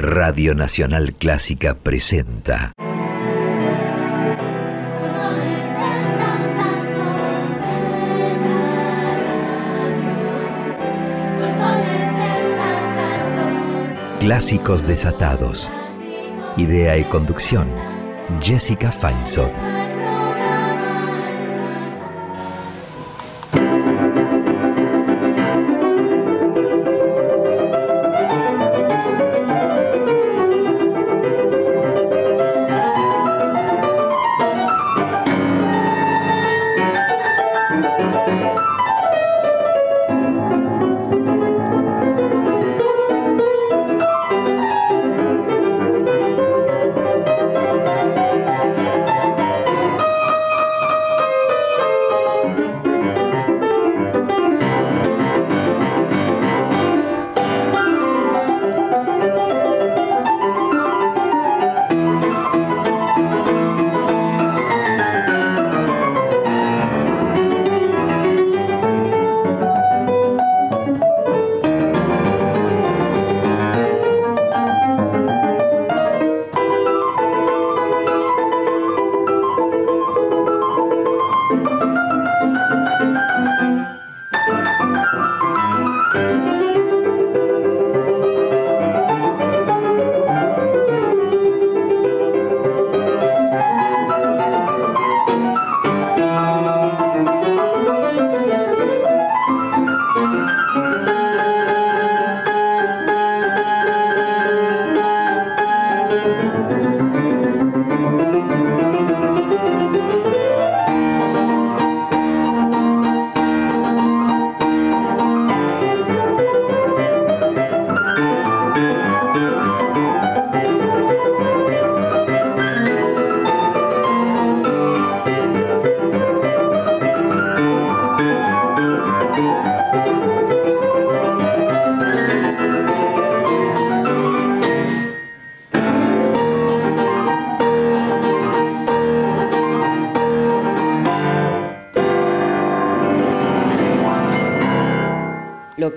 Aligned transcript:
Radio 0.00 0.54
Nacional 0.54 1.12
Clásica 1.14 1.74
presenta. 1.74 2.72
Clásicos 14.20 14.86
desatados. 14.86 15.72
Idea 16.56 16.96
y 16.96 17.02
conducción. 17.02 17.68
Jessica 18.40 18.92
Feinsohn. 18.92 19.77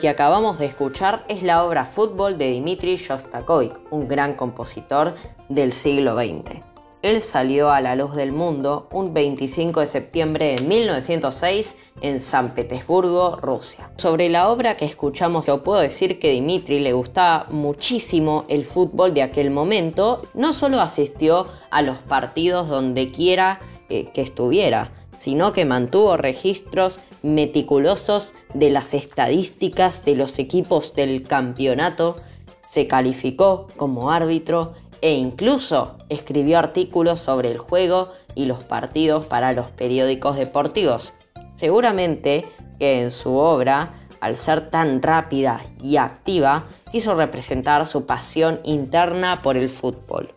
Que 0.01 0.09
acabamos 0.09 0.57
de 0.57 0.66
escuchar 0.66 1.23
es 1.28 1.44
la 1.44 1.63
obra 1.63 1.85
Fútbol 1.85 2.39
de 2.39 2.59
Dmitri 2.59 2.95
Shostakovich, 2.95 3.73
un 3.91 4.07
gran 4.07 4.34
compositor 4.34 5.13
del 5.47 5.73
siglo 5.73 6.16
XX. 6.16 6.59
Él 7.03 7.22
salió 7.22 7.69
a 7.69 7.81
la 7.81 7.95
luz 7.95 8.16
del 8.16 8.31
mundo 8.31 8.90
un 8.91 9.13
25 9.13 9.79
de 9.79 9.85
septiembre 9.85 10.56
de 10.56 10.63
1906 10.63 11.78
en 12.01 12.19
San 12.19 12.56
Petersburgo, 12.56 13.35
Rusia. 13.35 13.91
Sobre 13.97 14.29
la 14.29 14.50
obra 14.50 14.75
que 14.75 14.85
escuchamos, 14.85 15.45
yo 15.45 15.63
puedo 15.63 15.79
decir 15.79 16.17
que 16.17 16.34
Dmitri 16.34 16.79
le 16.79 16.94
gustaba 16.94 17.45
muchísimo 17.51 18.45
el 18.50 18.66
fútbol 18.66 19.13
de 19.13 19.22
aquel 19.22 19.51
momento. 19.51 20.23
No 20.34 20.51
solo 20.51 20.81
asistió 20.81 21.45
a 21.69 21.84
los 21.84 22.00
partidos 22.00 22.69
donde 22.69 23.11
quiera 23.11 23.59
eh, 23.90 24.09
que 24.11 24.22
estuviera, 24.22 24.91
sino 25.19 25.53
que 25.53 25.66
mantuvo 25.66 26.17
registros 26.17 27.00
meticulosos 27.22 28.34
de 28.54 28.70
las 28.70 28.94
estadísticas 28.94 30.04
de 30.06 30.16
los 30.16 30.40
equipos 30.40 30.94
del 30.94 31.24
campeonato, 31.24 32.18
se 32.66 32.88
calificó 32.88 33.68
como 33.78 34.12
árbitro 34.12 34.74
e 35.02 35.14
incluso 35.14 35.98
escribió 36.09 36.59
artículos 36.59 37.20
sobre 37.20 37.52
el 37.52 37.58
juego 37.58 38.09
y 38.36 38.46
los 38.46 38.64
partidos 38.64 39.26
para 39.26 39.52
los 39.54 39.68
periódicos 39.68 40.38
deportivos. 40.38 41.14
Seguramente 41.56 42.46
que 42.80 43.02
en 43.02 43.12
su 43.12 43.36
obra, 43.36 43.94
al 44.20 44.38
ser 44.38 44.70
tan 44.70 45.02
rápida 45.02 45.62
y 45.84 45.98
activa, 45.98 46.66
quiso 46.92 47.16
representar 47.16 47.86
su 47.88 48.06
pasión 48.06 48.59
interna 48.64 49.42
por 49.42 49.58
el 49.58 49.70
fútbol. 49.70 50.34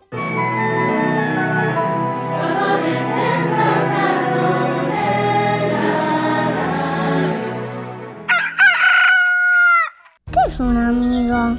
Un 10.60 10.76
amigo, 10.76 11.56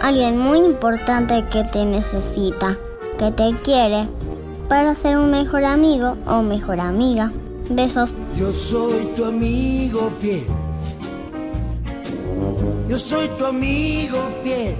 alguien 0.00 0.38
muy 0.38 0.58
importante 0.58 1.44
que 1.52 1.62
te 1.64 1.84
necesita, 1.84 2.76
que 3.18 3.30
te 3.30 3.54
quiere 3.62 4.06
para 4.68 4.94
ser 4.94 5.16
un 5.18 5.30
mejor 5.30 5.64
amigo 5.64 6.16
o 6.26 6.42
mejor 6.42 6.80
amiga. 6.80 7.30
Besos. 7.70 8.16
Yo 8.36 8.52
soy 8.52 9.04
tu 9.16 9.24
amigo 9.24 10.10
fiel. 10.20 10.46
Yo 12.88 12.98
soy 12.98 13.28
tu 13.38 13.46
amigo 13.46 14.18
fiel. 14.42 14.76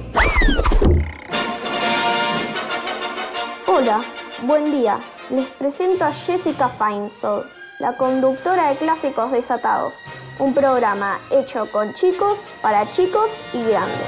Hola, 3.66 4.00
buen 4.47 4.71
día. 4.71 4.98
Les 5.31 5.47
presento 5.47 6.04
a 6.04 6.12
Jessica 6.12 6.69
Feinsold, 6.69 7.44
la 7.78 7.97
conductora 7.97 8.71
de 8.71 8.76
Clásicos 8.76 9.32
Desatados 9.32 9.94
un 10.39 10.53
programa 10.53 11.21
hecho 11.31 11.71
con 11.71 11.95
chicos, 11.95 12.39
para 12.61 12.91
chicos 12.91 13.31
y 13.53 13.62
grandes. 13.62 14.06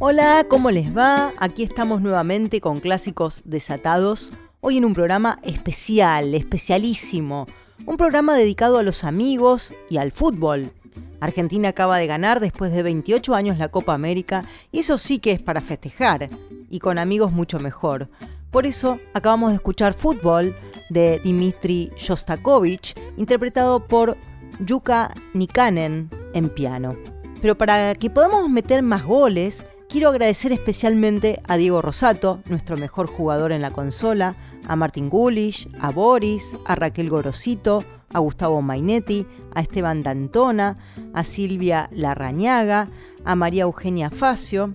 Hola, 0.00 0.46
¿cómo 0.48 0.70
les 0.70 0.96
va? 0.96 1.32
Aquí 1.38 1.62
estamos 1.62 2.00
nuevamente 2.00 2.60
con 2.60 2.80
Clásicos 2.80 3.42
Desatados, 3.44 4.32
hoy 4.60 4.78
en 4.78 4.84
un 4.86 4.94
programa 4.94 5.38
especial, 5.42 6.34
especialísimo, 6.34 7.46
un 7.86 7.96
programa 7.96 8.34
dedicado 8.34 8.78
a 8.78 8.82
los 8.82 9.04
amigos 9.04 9.72
y 9.88 9.98
al 9.98 10.10
fútbol. 10.10 10.72
Argentina 11.20 11.68
acaba 11.68 11.98
de 11.98 12.06
ganar 12.06 12.40
después 12.40 12.72
de 12.72 12.82
28 12.82 13.34
años 13.34 13.58
la 13.58 13.68
Copa 13.68 13.92
América 13.92 14.44
y 14.72 14.80
eso 14.80 14.96
sí 14.96 15.18
que 15.18 15.32
es 15.32 15.42
para 15.42 15.60
festejar 15.60 16.30
y 16.70 16.78
con 16.78 16.98
amigos 16.98 17.30
mucho 17.30 17.60
mejor. 17.60 18.08
Por 18.50 18.66
eso 18.66 18.98
acabamos 19.14 19.50
de 19.50 19.56
escuchar 19.56 19.94
Fútbol 19.94 20.56
de 20.88 21.20
Dmitri 21.24 21.92
Shostakovich, 21.96 22.94
interpretado 23.16 23.86
por 23.86 24.16
Yuka 24.58 25.14
Nikanen 25.34 26.10
en 26.34 26.48
piano. 26.50 26.96
Pero 27.40 27.56
para 27.56 27.94
que 27.94 28.10
podamos 28.10 28.50
meter 28.50 28.82
más 28.82 29.04
goles, 29.04 29.64
quiero 29.88 30.08
agradecer 30.08 30.52
especialmente 30.52 31.40
a 31.46 31.56
Diego 31.56 31.80
Rosato, 31.80 32.40
nuestro 32.46 32.76
mejor 32.76 33.06
jugador 33.06 33.52
en 33.52 33.62
la 33.62 33.70
consola, 33.70 34.34
a 34.66 34.76
Martin 34.76 35.08
Gulish, 35.08 35.68
a 35.80 35.90
Boris, 35.90 36.56
a 36.66 36.74
Raquel 36.74 37.08
Gorosito, 37.08 37.84
a 38.12 38.18
Gustavo 38.18 38.60
Mainetti, 38.62 39.26
a 39.54 39.60
Esteban 39.60 40.02
Dantona, 40.02 40.76
a 41.14 41.22
Silvia 41.22 41.88
Larrañaga, 41.92 42.88
a 43.24 43.34
María 43.36 43.62
Eugenia 43.62 44.10
Facio, 44.10 44.72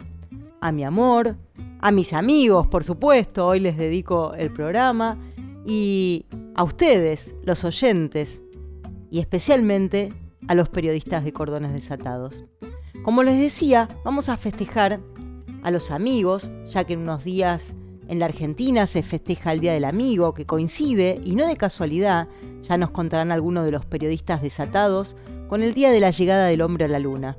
a 0.62 0.72
mi 0.72 0.84
amor, 0.84 1.36
a 1.80 1.92
mis 1.92 2.14
amigos, 2.14 2.68
por 2.68 2.84
supuesto, 2.84 3.48
hoy 3.48 3.60
les 3.60 3.78
dedico 3.78 4.34
el 4.34 4.52
programa, 4.52 5.18
y 5.66 6.26
a 6.56 6.64
ustedes, 6.64 7.36
los 7.44 7.64
oyentes, 7.64 8.44
y 9.10 9.20
especialmente 9.20 10.14
a 10.48 10.56
los 10.56 10.70
periodistas 10.70 11.24
de 11.24 11.34
Cordones 11.34 11.74
Desatados. 11.74 12.46
Como 13.04 13.24
les 13.24 13.40
decía, 13.40 13.88
vamos 14.04 14.30
a 14.30 14.38
festejar 14.38 15.00
a 15.64 15.72
los 15.72 15.92
amigos, 15.92 16.52
ya 16.70 16.84
que 16.84 16.94
en 16.94 17.00
unos 17.00 17.24
días 17.24 17.76
en 18.08 18.20
la 18.20 18.26
Argentina 18.26 18.86
se 18.88 19.02
festeja 19.04 19.52
el 19.52 19.60
Día 19.60 19.74
del 19.74 19.86
Amigo, 19.86 20.34
que 20.34 20.46
coincide, 20.46 21.20
y 21.24 21.36
no 21.36 21.48
de 21.48 21.58
casualidad, 21.58 22.28
ya 22.62 22.78
nos 22.78 22.92
contarán 22.92 23.32
algunos 23.32 23.66
de 23.66 23.72
los 23.72 23.86
periodistas 23.86 24.42
desatados, 24.42 25.16
con 25.48 25.64
el 25.64 25.74
día 25.74 25.92
de 25.92 26.00
la 26.00 26.12
llegada 26.12 26.48
del 26.48 26.62
hombre 26.62 26.86
a 26.86 26.88
la 26.88 27.00
Luna. 27.00 27.38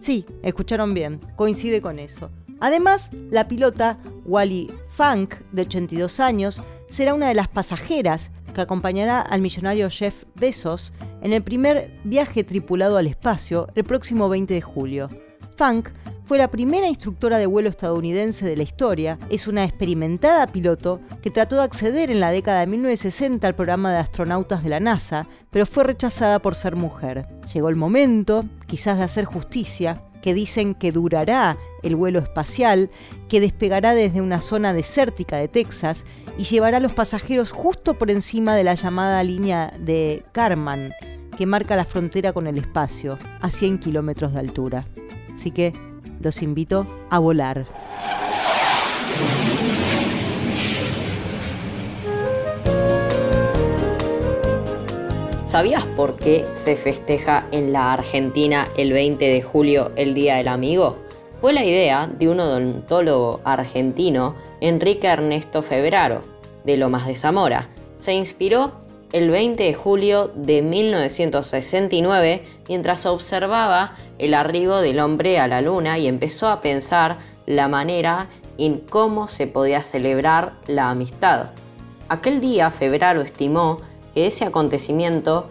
Sí, 0.00 0.24
escucharon 0.42 0.94
bien, 0.94 1.20
coincide 1.36 1.82
con 1.82 1.98
eso. 1.98 2.30
Además, 2.60 3.10
la 3.30 3.48
pilota 3.48 3.98
Wally 4.24 4.70
Funk, 4.90 5.34
de 5.52 5.62
82 5.62 6.20
años, 6.20 6.62
será 6.88 7.14
una 7.14 7.28
de 7.28 7.34
las 7.34 7.48
pasajeras 7.48 8.30
que 8.54 8.60
acompañará 8.60 9.20
al 9.20 9.40
millonario 9.40 9.88
Jeff 9.90 10.24
Bezos 10.34 10.92
en 11.22 11.32
el 11.32 11.42
primer 11.42 12.00
viaje 12.04 12.44
tripulado 12.44 12.96
al 12.96 13.06
espacio 13.06 13.68
el 13.74 13.84
próximo 13.84 14.28
20 14.28 14.54
de 14.54 14.60
julio. 14.60 15.08
Funk 15.56 15.90
fue 16.30 16.38
la 16.38 16.46
primera 16.46 16.86
instructora 16.86 17.38
de 17.38 17.46
vuelo 17.46 17.68
estadounidense 17.68 18.46
de 18.46 18.54
la 18.54 18.62
historia, 18.62 19.18
es 19.30 19.48
una 19.48 19.64
experimentada 19.64 20.46
piloto 20.46 21.00
que 21.22 21.32
trató 21.32 21.56
de 21.56 21.62
acceder 21.62 22.08
en 22.08 22.20
la 22.20 22.30
década 22.30 22.60
de 22.60 22.68
1960 22.68 23.44
al 23.48 23.56
programa 23.56 23.90
de 23.90 23.98
astronautas 23.98 24.62
de 24.62 24.70
la 24.70 24.78
NASA, 24.78 25.26
pero 25.50 25.66
fue 25.66 25.82
rechazada 25.82 26.38
por 26.38 26.54
ser 26.54 26.76
mujer. 26.76 27.26
Llegó 27.52 27.68
el 27.68 27.74
momento, 27.74 28.44
quizás 28.68 28.98
de 28.98 29.02
hacer 29.02 29.24
justicia, 29.24 30.04
que 30.22 30.32
dicen 30.32 30.76
que 30.76 30.92
durará 30.92 31.56
el 31.82 31.96
vuelo 31.96 32.20
espacial, 32.20 32.90
que 33.28 33.40
despegará 33.40 33.96
desde 33.96 34.20
una 34.20 34.40
zona 34.40 34.72
desértica 34.72 35.36
de 35.36 35.48
Texas 35.48 36.04
y 36.38 36.44
llevará 36.44 36.76
a 36.76 36.80
los 36.80 36.94
pasajeros 36.94 37.50
justo 37.50 37.94
por 37.94 38.08
encima 38.08 38.54
de 38.54 38.62
la 38.62 38.74
llamada 38.74 39.24
línea 39.24 39.74
de 39.80 40.22
Karman, 40.30 40.92
que 41.36 41.46
marca 41.46 41.74
la 41.74 41.86
frontera 41.86 42.32
con 42.32 42.46
el 42.46 42.56
espacio, 42.56 43.18
a 43.40 43.50
100 43.50 43.78
kilómetros 43.78 44.32
de 44.32 44.38
altura. 44.38 44.86
Así 45.34 45.50
que 45.50 45.72
los 46.20 46.42
invito 46.42 46.86
a 47.10 47.18
volar. 47.18 47.66
¿Sabías 55.44 55.84
por 55.84 56.16
qué 56.16 56.46
se 56.52 56.76
festeja 56.76 57.48
en 57.50 57.72
la 57.72 57.92
Argentina 57.92 58.68
el 58.76 58.92
20 58.92 59.24
de 59.26 59.42
julio 59.42 59.90
el 59.96 60.14
Día 60.14 60.36
del 60.36 60.46
Amigo? 60.46 60.96
Fue 61.40 61.52
la 61.52 61.64
idea 61.64 62.06
de 62.06 62.28
un 62.28 62.38
odontólogo 62.38 63.40
argentino, 63.42 64.36
Enrique 64.60 65.08
Ernesto 65.08 65.62
Febraro, 65.62 66.22
de 66.64 66.76
Lomas 66.76 67.06
de 67.08 67.16
Zamora. 67.16 67.68
Se 67.98 68.12
inspiró 68.12 68.80
el 69.12 69.30
20 69.30 69.62
de 69.62 69.74
julio 69.74 70.30
de 70.34 70.62
1969 70.62 72.42
mientras 72.68 73.06
observaba 73.06 73.92
el 74.18 74.34
arribo 74.34 74.80
del 74.80 75.00
hombre 75.00 75.38
a 75.38 75.48
la 75.48 75.60
luna 75.60 75.98
y 75.98 76.06
empezó 76.06 76.48
a 76.48 76.60
pensar 76.60 77.18
la 77.46 77.68
manera 77.68 78.28
en 78.58 78.78
cómo 78.78 79.26
se 79.26 79.46
podía 79.46 79.82
celebrar 79.82 80.52
la 80.66 80.90
amistad. 80.90 81.50
Aquel 82.08 82.40
día 82.40 82.70
Febraro 82.70 83.20
estimó 83.20 83.78
que 84.14 84.26
ese 84.26 84.44
acontecimiento 84.44 85.50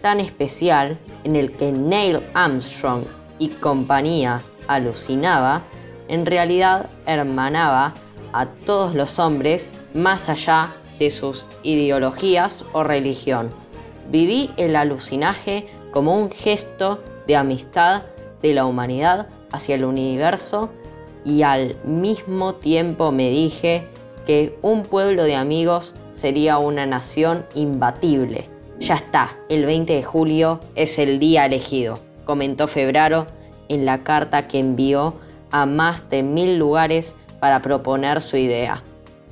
tan 0.00 0.20
especial 0.20 0.98
en 1.24 1.36
el 1.36 1.52
que 1.56 1.72
Neil 1.72 2.20
Armstrong 2.34 3.04
y 3.38 3.48
compañía 3.48 4.40
alucinaba, 4.66 5.62
en 6.08 6.26
realidad 6.26 6.88
hermanaba 7.06 7.92
a 8.32 8.46
todos 8.46 8.94
los 8.94 9.18
hombres 9.18 9.70
más 9.94 10.28
allá 10.28 10.74
de 10.98 11.10
sus 11.10 11.46
ideologías 11.62 12.64
o 12.72 12.84
religión. 12.84 13.50
Viví 14.10 14.50
el 14.56 14.76
alucinaje 14.76 15.66
como 15.90 16.14
un 16.14 16.30
gesto 16.30 17.02
de 17.26 17.36
amistad 17.36 18.02
de 18.42 18.54
la 18.54 18.66
humanidad 18.66 19.28
hacia 19.50 19.74
el 19.74 19.84
universo 19.84 20.70
y 21.24 21.42
al 21.42 21.76
mismo 21.84 22.54
tiempo 22.54 23.10
me 23.10 23.30
dije 23.30 23.86
que 24.26 24.58
un 24.62 24.82
pueblo 24.82 25.24
de 25.24 25.34
amigos 25.34 25.94
sería 26.14 26.58
una 26.58 26.86
nación 26.86 27.46
imbatible. 27.54 28.48
Ya 28.78 28.94
está, 28.94 29.36
el 29.48 29.64
20 29.64 29.92
de 29.94 30.02
julio 30.02 30.60
es 30.74 30.98
el 30.98 31.18
día 31.18 31.46
elegido, 31.46 31.98
comentó 32.24 32.68
Febraro 32.68 33.26
en 33.68 33.86
la 33.86 34.04
carta 34.04 34.48
que 34.48 34.58
envió 34.58 35.14
a 35.50 35.66
más 35.66 36.08
de 36.10 36.22
mil 36.22 36.58
lugares 36.58 37.14
para 37.40 37.62
proponer 37.62 38.20
su 38.20 38.36
idea. 38.36 38.82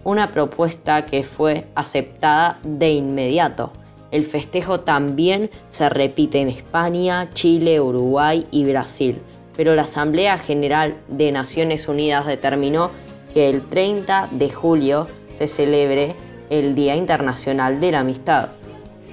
Una 0.05 0.33
propuesta 0.33 1.07
que 1.07 1.23
fue 1.23 1.67
aceptada 1.75 2.59
de 2.63 2.93
inmediato. 2.93 3.73
El 4.11 4.25
festejo 4.27 4.81
también 4.81 5.51
se 5.69 5.89
repite 5.89 6.43
en 6.43 6.51
España, 6.51 7.31
Chile, 7.33 7.81
Uruguay 7.81 8.47
y 8.51 8.67
Brasil, 8.67 9.23
pero 9.57 9.75
la 9.75 9.83
Asamblea 9.83 10.37
General 10.37 10.97
de 11.09 11.33
Naciones 11.33 11.89
Unidas 11.89 12.27
determinó 12.27 12.91
que 13.33 13.49
el 13.49 13.67
30 13.67 14.29
de 14.33 14.51
julio 14.51 15.09
se 15.39 15.47
celebre 15.47 16.15
el 16.51 16.75
Día 16.75 16.97
Internacional 16.97 17.81
de 17.81 17.93
la 17.93 18.01
Amistad. 18.01 18.51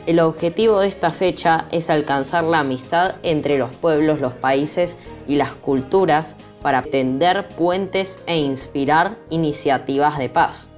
El 0.08 0.20
objetivo 0.20 0.82
de 0.82 0.90
esta 0.90 1.12
fecha 1.12 1.68
es 1.72 1.90
alcanzar 1.90 2.44
la 2.44 2.60
amistad 2.60 3.16
entre 3.24 3.58
los 3.58 3.74
pueblos, 3.76 4.20
los 4.20 4.34
países 4.34 4.98
y 5.26 5.36
las 5.36 5.54
culturas 5.54 6.36
para 6.62 6.82
tender 6.82 7.48
puentes 7.48 8.22
e 8.26 8.38
inspirar 8.38 9.16
iniciativas 9.30 10.18
de 10.18 10.28
paz. 10.28 10.71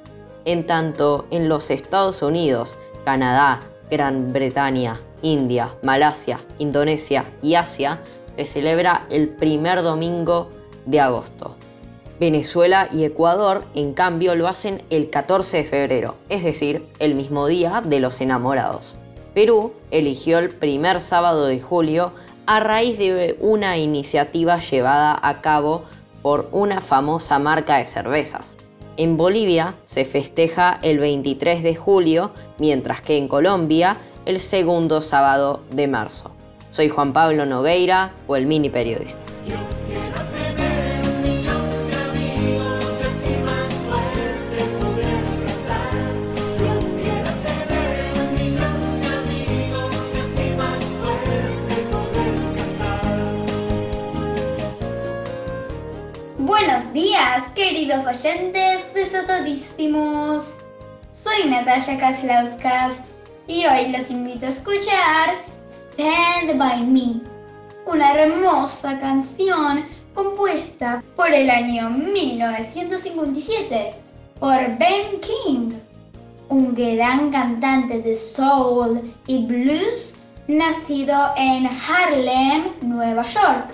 En 0.45 0.65
tanto 0.65 1.25
en 1.31 1.49
los 1.49 1.71
Estados 1.71 2.21
Unidos, 2.21 2.77
Canadá, 3.05 3.59
Gran 3.89 4.33
Bretaña, 4.33 4.99
India, 5.21 5.73
Malasia, 5.83 6.39
Indonesia 6.59 7.25
y 7.41 7.55
Asia, 7.55 7.99
se 8.35 8.45
celebra 8.45 9.05
el 9.09 9.29
primer 9.29 9.81
domingo 9.81 10.49
de 10.85 10.99
agosto. 10.99 11.55
Venezuela 12.19 12.87
y 12.91 13.05
Ecuador, 13.05 13.63
en 13.73 13.93
cambio, 13.93 14.35
lo 14.35 14.47
hacen 14.47 14.83
el 14.89 15.09
14 15.09 15.57
de 15.57 15.63
febrero, 15.63 16.15
es 16.29 16.43
decir, 16.43 16.87
el 16.99 17.15
mismo 17.15 17.47
día 17.47 17.81
de 17.83 17.99
los 17.99 18.21
enamorados. 18.21 18.95
Perú 19.33 19.73
eligió 19.91 20.39
el 20.39 20.49
primer 20.49 20.99
sábado 20.99 21.47
de 21.47 21.59
julio 21.59 22.11
a 22.45 22.59
raíz 22.59 22.97
de 22.97 23.37
una 23.39 23.77
iniciativa 23.77 24.59
llevada 24.59 25.17
a 25.21 25.41
cabo 25.41 25.85
por 26.21 26.49
una 26.51 26.81
famosa 26.81 27.39
marca 27.39 27.77
de 27.77 27.85
cervezas. 27.85 28.57
En 28.95 29.17
Bolivia 29.17 29.73
se 29.85 30.05
festeja 30.05 30.79
el 30.83 30.99
23 30.99 31.63
de 31.63 31.73
julio, 31.73 32.31
mientras 32.59 33.01
que 33.01 33.17
en 33.17 33.27
Colombia 33.27 33.97
el 34.25 34.39
segundo 34.39 35.01
sábado 35.01 35.61
de 35.71 35.87
marzo. 35.87 36.31
Soy 36.69 36.89
Juan 36.89 37.11
Pablo 37.11 37.45
Nogueira 37.47 38.13
o 38.27 38.35
el 38.35 38.45
mini 38.45 38.69
periodista. 38.69 39.19
Buenos 56.65 56.93
días, 56.93 57.43
queridos 57.55 58.05
oyentes 58.05 58.93
desatadísimos. 58.93 60.59
Soy 61.11 61.49
Natalia 61.49 61.97
Kaslauskas 61.97 63.01
y 63.47 63.65
hoy 63.65 63.89
los 63.89 64.09
invito 64.09 64.45
a 64.45 64.49
escuchar 64.49 65.43
Stand 65.69 66.57
By 66.57 66.85
Me, 66.85 67.19
una 67.85 68.13
hermosa 68.13 68.97
canción 69.01 69.83
compuesta 70.13 71.03
por 71.17 71.33
el 71.33 71.49
año 71.49 71.89
1957 71.89 73.95
por 74.39 74.57
Ben 74.77 75.19
King, 75.19 75.71
un 76.47 76.73
gran 76.73 77.29
cantante 77.29 77.99
de 77.99 78.15
soul 78.15 79.13
y 79.27 79.45
blues 79.45 80.15
nacido 80.47 81.33
en 81.35 81.67
Harlem, 81.67 82.71
Nueva 82.83 83.25
York. 83.25 83.73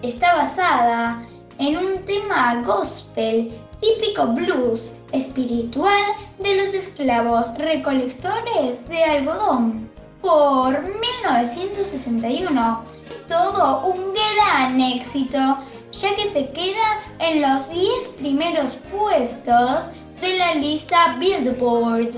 Está 0.00 0.36
basada 0.36 1.26
en 1.60 1.76
un 1.76 1.98
tema 2.06 2.62
gospel 2.64 3.52
típico 3.82 4.28
blues 4.28 4.94
espiritual 5.12 6.02
de 6.38 6.56
los 6.56 6.72
esclavos 6.72 7.54
recolectores 7.58 8.88
de 8.88 9.04
algodón. 9.04 9.90
Por 10.22 10.82
1961 10.82 12.82
es 13.06 13.26
todo 13.26 13.86
un 13.86 14.14
gran 14.14 14.80
éxito, 14.80 15.58
ya 15.92 16.16
que 16.16 16.30
se 16.32 16.50
queda 16.50 17.02
en 17.18 17.42
los 17.42 17.68
10 17.68 18.08
primeros 18.18 18.78
puestos 18.90 19.90
de 20.22 20.38
la 20.38 20.54
lista 20.54 21.16
Billboard. 21.18 22.14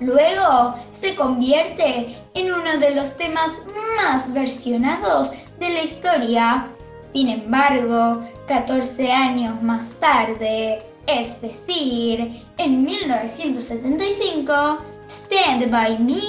Luego 0.00 0.74
se 0.92 1.14
convierte 1.14 2.16
en 2.32 2.52
uno 2.52 2.78
de 2.78 2.94
los 2.94 3.14
temas 3.18 3.58
más 3.98 4.32
versionados 4.32 5.32
de 5.58 5.68
la 5.68 5.82
historia 5.82 6.70
sin 7.12 7.28
embargo, 7.28 8.24
14 8.46 9.12
años 9.12 9.60
más 9.62 9.94
tarde, 9.94 10.78
es 11.06 11.40
decir, 11.40 12.44
en 12.58 12.84
1975, 12.84 14.78
Stand 15.08 15.70
By 15.70 15.98
Me 15.98 16.20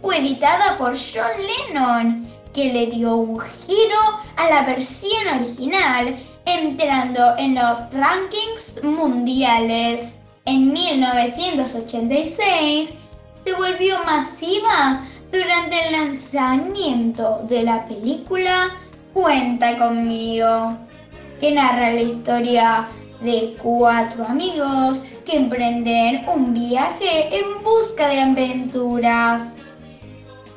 fue 0.00 0.18
editada 0.18 0.78
por 0.78 0.92
John 0.92 1.32
Lennon, 1.68 2.24
que 2.54 2.72
le 2.72 2.86
dio 2.86 3.16
un 3.16 3.40
giro 3.40 3.98
a 4.36 4.48
la 4.48 4.62
versión 4.62 5.40
original, 5.40 6.16
entrando 6.44 7.36
en 7.36 7.54
los 7.54 7.78
rankings 7.92 8.82
mundiales. 8.82 10.18
En 10.44 10.72
1986 10.72 12.90
se 13.34 13.52
volvió 13.54 14.02
masiva 14.04 15.04
durante 15.30 15.86
el 15.86 15.92
lanzamiento 15.92 17.44
de 17.48 17.62
la 17.62 17.86
película 17.86 18.72
Cuenta 19.12 19.76
conmigo, 19.78 20.76
que 21.38 21.50
narra 21.50 21.90
la 21.90 22.00
historia 22.00 22.88
de 23.20 23.54
cuatro 23.62 24.24
amigos 24.24 25.02
que 25.26 25.36
emprenden 25.36 26.26
un 26.28 26.54
viaje 26.54 27.36
en 27.36 27.62
busca 27.62 28.08
de 28.08 28.20
aventuras. 28.20 29.52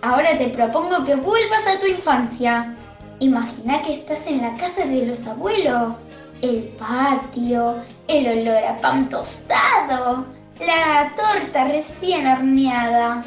Ahora 0.01 0.37
te 0.37 0.47
propongo 0.47 1.03
que 1.03 1.15
vuelvas 1.15 1.67
a 1.67 1.79
tu 1.79 1.85
infancia. 1.85 2.73
Imagina 3.19 3.81
que 3.81 3.93
estás 3.93 4.25
en 4.27 4.41
la 4.41 4.53
casa 4.53 4.85
de 4.85 5.05
los 5.05 5.27
abuelos. 5.27 6.09
El 6.41 6.63
patio, 6.77 7.75
el 8.07 8.39
olor 8.39 8.63
a 8.63 8.75
pan 8.77 9.09
tostado, 9.09 10.25
la 10.65 11.11
torta 11.15 11.65
recién 11.65 12.25
horneada. 12.25 13.21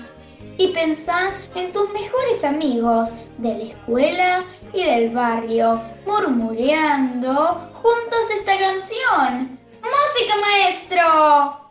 Y 0.56 0.68
pensá 0.68 1.30
en 1.54 1.70
tus 1.70 1.90
mejores 1.92 2.44
amigos 2.44 3.12
de 3.38 3.48
la 3.50 3.64
escuela 3.64 4.44
y 4.72 4.84
del 4.84 5.10
barrio, 5.10 5.80
murmureando 6.06 7.34
juntos 7.82 8.30
esta 8.34 8.58
canción. 8.58 9.58
¡Música, 9.82 10.34
maestro! 10.40 11.67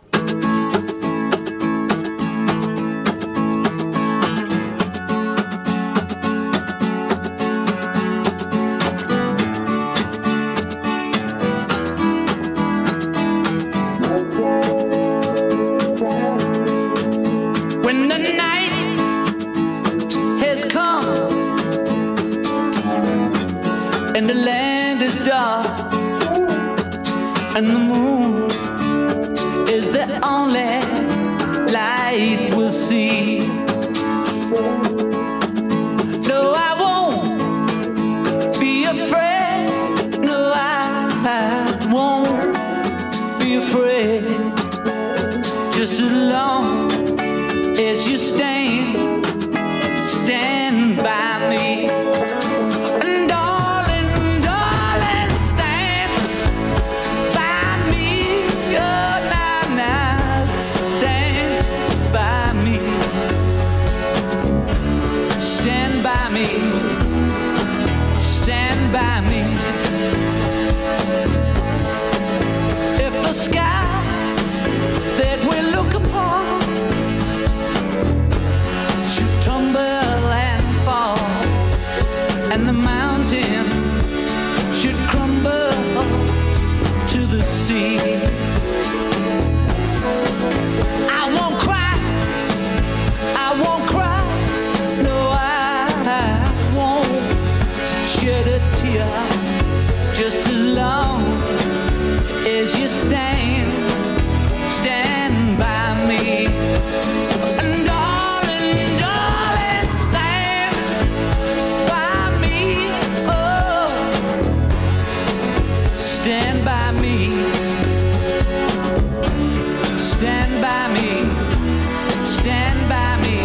Stand 122.47 122.87
by 122.87 123.17
me. 123.23 123.39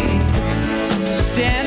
Stand 1.11 1.62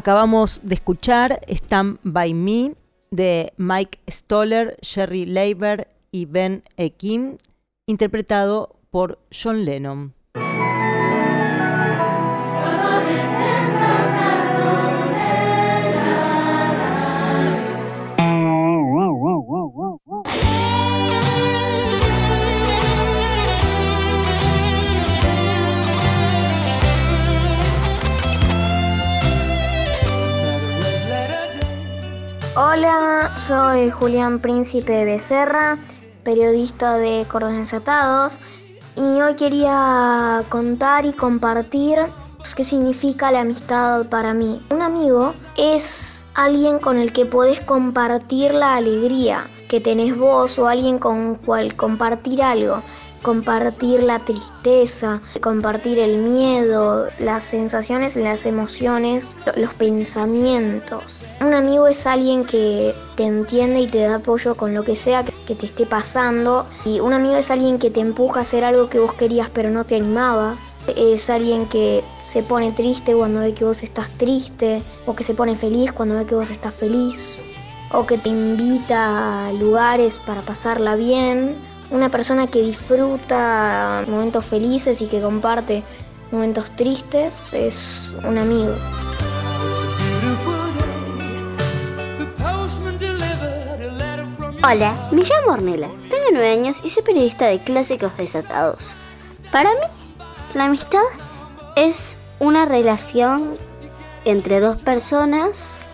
Acabamos 0.00 0.62
de 0.62 0.76
escuchar 0.76 1.42
Stand 1.46 1.98
By 2.04 2.32
Me 2.32 2.74
de 3.10 3.52
Mike 3.58 3.98
Stoller, 4.08 4.78
Jerry 4.80 5.26
Leiber 5.26 5.88
y 6.10 6.24
Ben 6.24 6.62
Ekin, 6.78 7.36
interpretado 7.86 8.76
por 8.88 9.18
John 9.30 9.66
Lennon. 9.66 10.14
Soy 33.40 33.88
Julián 33.90 34.38
Príncipe 34.38 35.04
Becerra 35.06 35.78
periodista 36.24 36.98
de 36.98 37.24
Cordones 37.26 37.72
Atados 37.72 38.38
y 38.96 39.00
hoy 39.00 39.34
quería 39.34 40.42
contar 40.50 41.06
y 41.06 41.14
compartir 41.14 42.00
qué 42.54 42.64
significa 42.64 43.32
la 43.32 43.40
amistad 43.40 44.06
para 44.06 44.34
mí. 44.34 44.60
Un 44.70 44.82
amigo 44.82 45.32
es 45.56 46.26
alguien 46.34 46.78
con 46.78 46.98
el 46.98 47.12
que 47.12 47.24
podés 47.24 47.62
compartir 47.62 48.52
la 48.52 48.76
alegría 48.76 49.48
que 49.68 49.80
tenés 49.80 50.18
vos 50.18 50.58
o 50.58 50.68
alguien 50.68 50.98
con 50.98 51.36
cual 51.36 51.74
compartir 51.76 52.42
algo 52.42 52.82
compartir 53.22 54.02
la 54.02 54.18
tristeza, 54.18 55.20
compartir 55.40 55.98
el 55.98 56.18
miedo, 56.18 57.06
las 57.18 57.44
sensaciones, 57.44 58.16
las 58.16 58.46
emociones, 58.46 59.36
los 59.56 59.72
pensamientos. 59.74 61.22
Un 61.40 61.54
amigo 61.54 61.86
es 61.86 62.06
alguien 62.06 62.44
que 62.44 62.94
te 63.16 63.24
entiende 63.24 63.80
y 63.80 63.86
te 63.86 63.98
da 63.98 64.16
apoyo 64.16 64.54
con 64.54 64.74
lo 64.74 64.82
que 64.82 64.96
sea 64.96 65.24
que 65.46 65.54
te 65.54 65.66
esté 65.66 65.86
pasando. 65.86 66.66
Y 66.84 67.00
un 67.00 67.12
amigo 67.12 67.36
es 67.36 67.50
alguien 67.50 67.78
que 67.78 67.90
te 67.90 68.00
empuja 68.00 68.40
a 68.40 68.42
hacer 68.42 68.64
algo 68.64 68.88
que 68.88 68.98
vos 68.98 69.14
querías 69.14 69.50
pero 69.50 69.70
no 69.70 69.84
te 69.84 69.96
animabas. 69.96 70.80
Es 70.96 71.28
alguien 71.28 71.66
que 71.66 72.02
se 72.20 72.42
pone 72.42 72.72
triste 72.72 73.14
cuando 73.14 73.40
ve 73.40 73.54
que 73.54 73.64
vos 73.64 73.82
estás 73.82 74.08
triste 74.16 74.82
o 75.06 75.14
que 75.14 75.24
se 75.24 75.34
pone 75.34 75.56
feliz 75.56 75.92
cuando 75.92 76.14
ve 76.14 76.26
que 76.26 76.34
vos 76.34 76.50
estás 76.50 76.74
feliz 76.74 77.38
o 77.92 78.06
que 78.06 78.18
te 78.18 78.28
invita 78.28 79.48
a 79.48 79.52
lugares 79.52 80.20
para 80.24 80.42
pasarla 80.42 80.94
bien 80.94 81.56
una 81.90 82.08
persona 82.08 82.46
que 82.46 82.62
disfruta 82.62 84.04
momentos 84.06 84.44
felices 84.44 85.00
y 85.00 85.06
que 85.06 85.20
comparte 85.20 85.82
momentos 86.30 86.74
tristes 86.76 87.52
es 87.52 88.14
un 88.24 88.38
amigo. 88.38 88.74
Hola, 94.62 95.08
me 95.10 95.22
llamo 95.22 95.52
Ornella, 95.52 95.88
tengo 96.10 96.26
nueve 96.32 96.52
años 96.52 96.80
y 96.84 96.90
soy 96.90 97.02
periodista 97.02 97.46
de 97.46 97.58
clásicos 97.60 98.16
desatados. 98.16 98.92
Para 99.50 99.70
mí, 99.70 99.86
la 100.54 100.66
amistad 100.66 101.02
es 101.76 102.16
una 102.38 102.66
relación 102.66 103.56
entre 104.24 104.60
dos 104.60 104.80
personas 104.80 105.84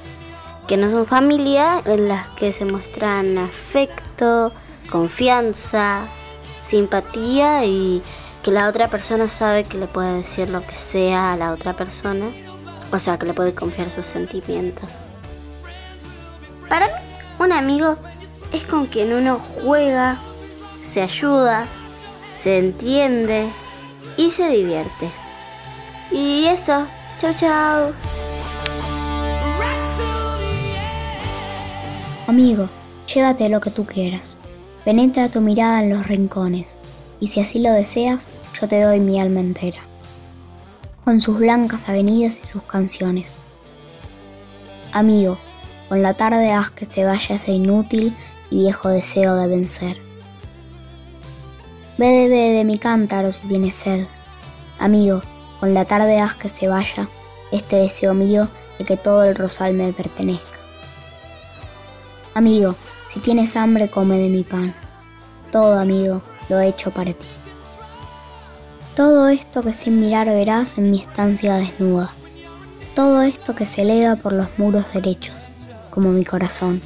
que 0.67 0.77
no 0.77 0.91
son 0.91 1.07
familia, 1.07 1.81
en 1.87 2.09
las 2.09 2.27
que 2.31 2.53
se 2.53 2.65
muestran 2.65 3.39
afecto, 3.39 4.53
confianza, 4.87 6.07
simpatía 6.63 7.65
y 7.65 8.03
que 8.43 8.51
la 8.51 8.69
otra 8.69 8.89
persona 8.89 9.29
sabe 9.29 9.65
que 9.65 9.79
le 9.79 9.87
puede 9.87 10.19
decir 10.19 10.49
lo 10.49 10.67
que 10.67 10.77
sea 10.77 11.33
a 11.33 11.37
la 11.37 11.53
otra 11.53 11.77
persona, 11.77 12.31
o 12.93 12.99
sea, 12.99 13.19
que 13.19 13.27
le 13.27 13.35
puede 13.35 13.55
confiar 13.55 13.91
sus 13.91 14.07
sentimientos. 14.07 15.07
Para 16.69 16.87
mí, 16.87 16.93
un 17.39 17.53
amigo 17.53 17.97
es 18.53 18.65
con 18.65 18.87
quien 18.87 19.13
uno 19.13 19.41
juega, 19.63 20.19
se 20.81 21.03
ayuda, 21.03 21.67
se 22.39 22.59
entiende 22.59 23.51
y 24.17 24.31
se 24.31 24.49
divierte. 24.49 25.11
Y 26.11 26.47
eso, 26.47 26.87
chau 27.21 27.35
chau. 27.35 27.93
Amigo, 32.27 32.69
llévate 33.13 33.49
lo 33.49 33.61
que 33.61 33.71
tú 33.71 33.87
quieras. 33.87 34.39
Penetra 34.87 35.29
tu 35.29 35.41
mirada 35.41 35.83
en 35.83 35.91
los 35.91 36.07
rincones, 36.07 36.79
y 37.19 37.27
si 37.27 37.41
así 37.41 37.59
lo 37.59 37.73
deseas, 37.73 38.31
yo 38.61 38.69
te 38.69 38.81
doy 38.81 39.01
mi 39.01 39.19
alma 39.19 39.41
entera. 39.41 39.81
Con 41.05 41.21
sus 41.21 41.39
blancas 41.39 41.89
avenidas 41.89 42.39
y 42.41 42.47
sus 42.47 42.63
canciones. 42.63 43.35
Amigo, 44.93 45.39
con 45.89 46.03
la 46.03 46.15
tarde 46.15 46.53
haz 46.53 46.71
que 46.71 46.85
se 46.85 47.05
vaya 47.05 47.35
ese 47.35 47.51
inútil 47.51 48.15
y 48.49 48.59
viejo 48.59 48.89
deseo 48.89 49.35
de 49.35 49.49
vencer. 49.49 49.99
Bebe, 51.99 52.29
bebe 52.29 52.57
de 52.57 52.65
mi 52.65 52.79
cántaro 52.79 53.33
si 53.33 53.45
tienes 53.49 53.75
sed. 53.75 54.07
Amigo, 54.79 55.21
con 55.59 55.75
la 55.75 55.85
tarde 55.87 56.21
haz 56.21 56.35
que 56.35 56.49
se 56.49 56.69
vaya 56.69 57.09
este 57.51 57.75
deseo 57.75 58.15
mío 58.15 58.49
de 58.79 58.85
que 58.85 58.97
todo 58.97 59.25
el 59.25 59.35
rosal 59.35 59.75
me 59.75 59.93
pertenezca. 59.93 60.61
Amigo, 62.35 62.77
si 63.17 63.23
tienes 63.23 63.57
hambre, 63.57 63.89
come 63.89 64.19
de 64.19 64.29
mi 64.29 64.43
pan. 64.43 64.75
Todo, 65.51 65.81
amigo, 65.81 66.23
lo 66.51 66.61
he 66.61 66.69
hecho 66.69 66.91
para 66.91 67.15
ti. 67.15 67.27
Todo 68.95 69.29
esto 69.29 69.63
que 69.63 69.73
sin 69.73 70.01
mirar 70.01 70.27
verás 70.27 70.77
en 70.77 70.91
mi 70.91 71.01
estancia 71.01 71.55
desnuda. 71.55 72.11
Todo 72.95 73.23
esto 73.23 73.57
que 73.57 73.65
se 73.65 73.83
eleva 73.83 74.17
por 74.17 74.35
los 74.35 74.49
muros 74.59 74.85
derechos, 74.93 75.49
como 75.89 76.11
mi 76.11 76.27
corazón, 76.27 76.83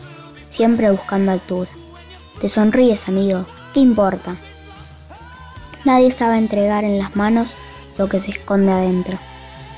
siempre 0.48 0.92
buscando 0.92 1.32
altura. 1.32 1.70
Te 2.40 2.46
sonríes, 2.46 3.08
amigo, 3.08 3.44
¿qué 3.74 3.80
importa? 3.80 4.36
Nadie 5.84 6.12
sabe 6.12 6.38
entregar 6.38 6.84
en 6.84 6.96
las 6.96 7.16
manos 7.16 7.56
lo 7.98 8.08
que 8.08 8.20
se 8.20 8.30
esconde 8.30 8.70
adentro, 8.70 9.18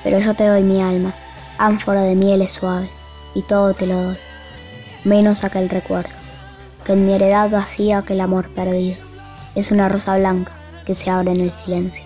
pero 0.04 0.18
yo 0.18 0.34
te 0.34 0.46
doy 0.46 0.62
mi 0.62 0.82
alma, 0.82 1.14
ánfora 1.56 2.02
de 2.02 2.14
mieles 2.14 2.52
suaves, 2.52 3.06
y 3.34 3.40
todo 3.40 3.72
te 3.72 3.86
lo 3.86 4.02
doy, 4.02 4.18
menos 5.04 5.44
aquel 5.44 5.70
recuerdo 5.70 6.21
que 6.84 6.92
en 6.92 7.06
mi 7.06 7.14
heredad 7.14 7.50
vacía 7.50 8.02
que 8.02 8.14
el 8.14 8.20
amor 8.20 8.48
perdido. 8.50 8.96
Es 9.54 9.70
una 9.70 9.88
rosa 9.88 10.16
blanca 10.16 10.52
que 10.84 10.94
se 10.94 11.10
abre 11.10 11.32
en 11.32 11.40
el 11.40 11.52
silencio. 11.52 12.04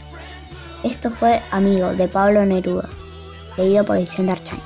Esto 0.83 1.11
fue 1.11 1.43
Amigo 1.51 1.91
de 1.91 2.09
Pablo 2.09 2.45
Neruda, 2.45 2.89
leído 3.57 3.85
por 3.85 3.97
de 3.97 4.31
Archain. 4.31 4.61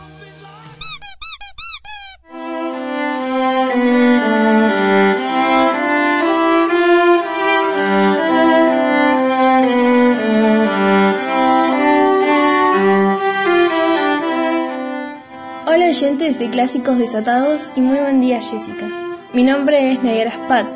Hola 15.66 15.86
oyentes 15.88 16.38
de 16.38 16.50
Clásicos 16.50 16.98
Desatados 16.98 17.70
y 17.76 17.80
muy 17.80 17.98
buen 17.98 18.20
día 18.20 18.40
Jessica. 18.40 19.09
Mi 19.32 19.44
nombre 19.44 19.92
es 19.92 20.02
Nayara 20.02 20.32
Spat, 20.32 20.66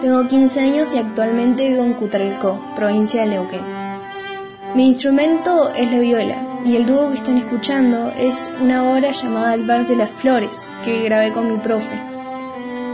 tengo 0.00 0.28
15 0.28 0.60
años 0.60 0.94
y 0.94 0.98
actualmente 0.98 1.68
vivo 1.68 1.82
en 1.82 1.94
Cutralcó, 1.94 2.64
provincia 2.76 3.22
de 3.22 3.30
Neuquén. 3.30 3.60
Mi 4.76 4.86
instrumento 4.86 5.74
es 5.74 5.90
la 5.90 5.98
viola 5.98 6.60
y 6.64 6.76
el 6.76 6.86
dúo 6.86 7.10
que 7.10 7.16
están 7.16 7.38
escuchando 7.38 8.12
es 8.16 8.48
una 8.62 8.88
obra 8.88 9.10
llamada 9.10 9.54
El 9.54 9.66
Bar 9.66 9.88
de 9.88 9.96
las 9.96 10.10
Flores 10.10 10.62
que 10.84 11.02
grabé 11.02 11.32
con 11.32 11.52
mi 11.52 11.58
profe. 11.58 12.00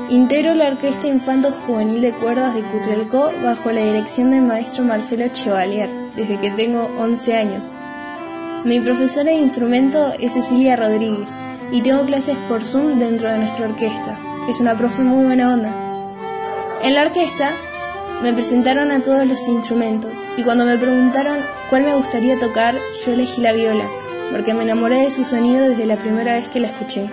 Integro 0.08 0.54
la 0.54 0.68
Orquesta 0.68 1.06
Infanto 1.06 1.52
Juvenil 1.52 2.00
de 2.00 2.12
Cuerdas 2.14 2.54
de 2.54 2.62
Cutralcó 2.62 3.30
bajo 3.44 3.70
la 3.72 3.82
dirección 3.82 4.30
del 4.30 4.40
maestro 4.40 4.84
Marcelo 4.84 5.28
Chevalier 5.28 5.90
desde 6.16 6.38
que 6.38 6.50
tengo 6.52 6.90
11 6.96 7.36
años. 7.36 7.72
Mi 8.64 8.80
profesora 8.80 9.32
de 9.32 9.36
instrumento 9.36 10.14
es 10.18 10.32
Cecilia 10.32 10.76
Rodríguez 10.76 11.28
y 11.70 11.82
tengo 11.82 12.06
clases 12.06 12.38
por 12.48 12.64
Zoom 12.64 12.98
dentro 12.98 13.30
de 13.30 13.36
nuestra 13.36 13.66
orquesta 13.66 14.18
es 14.48 14.60
una 14.60 14.76
profe 14.76 15.02
muy 15.02 15.24
buena 15.24 15.52
onda. 15.52 15.72
En 16.82 16.94
la 16.94 17.02
orquesta 17.02 17.52
me 18.22 18.32
presentaron 18.32 18.90
a 18.90 19.00
todos 19.00 19.26
los 19.26 19.46
instrumentos 19.48 20.18
y 20.36 20.42
cuando 20.42 20.64
me 20.64 20.76
preguntaron 20.76 21.38
cuál 21.68 21.84
me 21.84 21.94
gustaría 21.94 22.38
tocar, 22.38 22.74
yo 23.04 23.12
elegí 23.12 23.40
la 23.40 23.52
viola, 23.52 23.84
porque 24.30 24.54
me 24.54 24.62
enamoré 24.62 25.02
de 25.02 25.10
su 25.10 25.24
sonido 25.24 25.68
desde 25.68 25.86
la 25.86 25.96
primera 25.96 26.34
vez 26.34 26.48
que 26.48 26.60
la 26.60 26.68
escuché. 26.68 27.08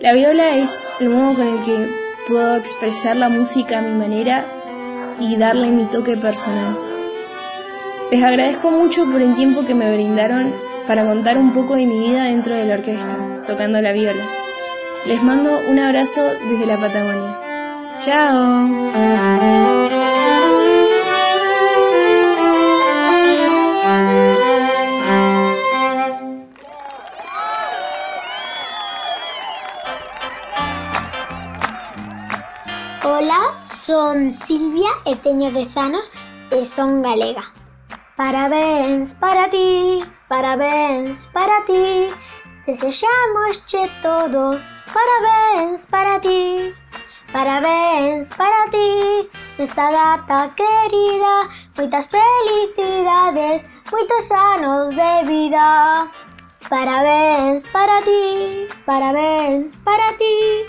La 0.00 0.12
viola 0.12 0.56
es 0.56 0.80
el 1.00 1.10
modo 1.10 1.34
con 1.34 1.46
el 1.46 1.64
que 1.64 1.88
puedo 2.28 2.56
expresar 2.56 3.16
la 3.16 3.28
música 3.28 3.78
a 3.78 3.82
mi 3.82 3.94
manera 3.94 4.46
y 5.20 5.36
darle 5.36 5.68
mi 5.68 5.84
toque 5.86 6.16
personal. 6.16 6.76
Les 8.10 8.22
agradezco 8.22 8.70
mucho 8.70 9.04
por 9.04 9.20
el 9.20 9.34
tiempo 9.34 9.64
que 9.66 9.74
me 9.74 9.92
brindaron 9.92 10.52
para 10.86 11.04
contar 11.04 11.36
un 11.36 11.52
poco 11.52 11.76
de 11.76 11.84
mi 11.84 11.98
vida 11.98 12.24
dentro 12.24 12.54
de 12.54 12.64
la 12.64 12.74
orquesta, 12.74 13.44
tocando 13.46 13.80
la 13.82 13.92
viola. 13.92 14.24
Les 15.06 15.22
mando 15.22 15.58
un 15.68 15.78
abrazo 15.78 16.22
desde 16.48 16.66
la 16.66 16.76
Patagonia. 16.76 17.40
¡Chao! 18.00 18.68
Hola, 33.04 33.54
son 33.64 34.30
Silvia 34.30 34.90
e 35.06 35.16
teño 35.16 35.50
dez 35.50 35.74
anos 35.76 36.12
e 36.50 36.64
son 36.64 37.02
galega. 37.02 37.44
Parabéns 38.16 39.14
para 39.14 39.48
ti, 39.48 40.04
parabéns 40.28 41.28
para 41.32 41.64
ti, 41.64 42.10
Desejamos 42.68 43.64
todos 44.02 44.62
parabéns 44.92 45.86
para 45.86 46.20
ti, 46.20 46.74
parabéns 47.32 48.28
para 48.34 48.68
ti, 48.68 49.26
nesta 49.58 49.90
data 49.90 50.54
querida, 50.54 51.48
moitas 51.78 52.08
felicidades, 52.12 53.64
moitos 53.90 54.30
anos 54.30 54.90
de 54.90 55.24
vida. 55.24 56.10
Parabéns 56.68 57.66
para 57.68 58.02
ti, 58.02 58.68
parabéns 58.84 59.74
para 59.76 60.14
ti. 60.18 60.68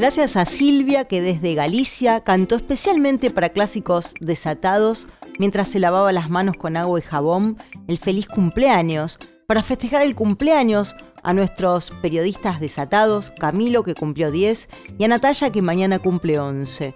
Gracias 0.00 0.34
a 0.36 0.46
Silvia 0.46 1.04
que 1.04 1.20
desde 1.20 1.54
Galicia 1.54 2.20
cantó 2.20 2.54
especialmente 2.56 3.28
para 3.28 3.50
clásicos 3.50 4.14
desatados 4.18 5.06
mientras 5.40 5.68
se 5.68 5.78
lavaba 5.78 6.12
las 6.12 6.28
manos 6.28 6.58
con 6.58 6.76
agua 6.76 6.98
y 6.98 7.02
jabón 7.02 7.56
el 7.88 7.96
feliz 7.96 8.28
cumpleaños 8.28 9.18
para 9.46 9.62
festejar 9.62 10.02
el 10.02 10.14
cumpleaños 10.14 10.94
a 11.22 11.32
nuestros 11.32 11.92
periodistas 12.02 12.60
desatados, 12.60 13.30
Camilo 13.30 13.82
que 13.82 13.94
cumplió 13.94 14.30
10 14.30 14.68
y 14.98 15.04
a 15.04 15.08
Natalia 15.08 15.50
que 15.50 15.62
mañana 15.62 15.98
cumple 15.98 16.38
11. 16.38 16.92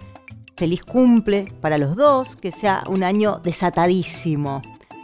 Feliz 0.55 0.83
cumple 0.83 1.47
para 1.59 1.79
los 1.79 1.95
dos, 1.95 2.35
que 2.35 2.51
sea 2.51 2.83
un 2.87 3.03
año 3.03 3.41
desatadísimo. 3.43 4.61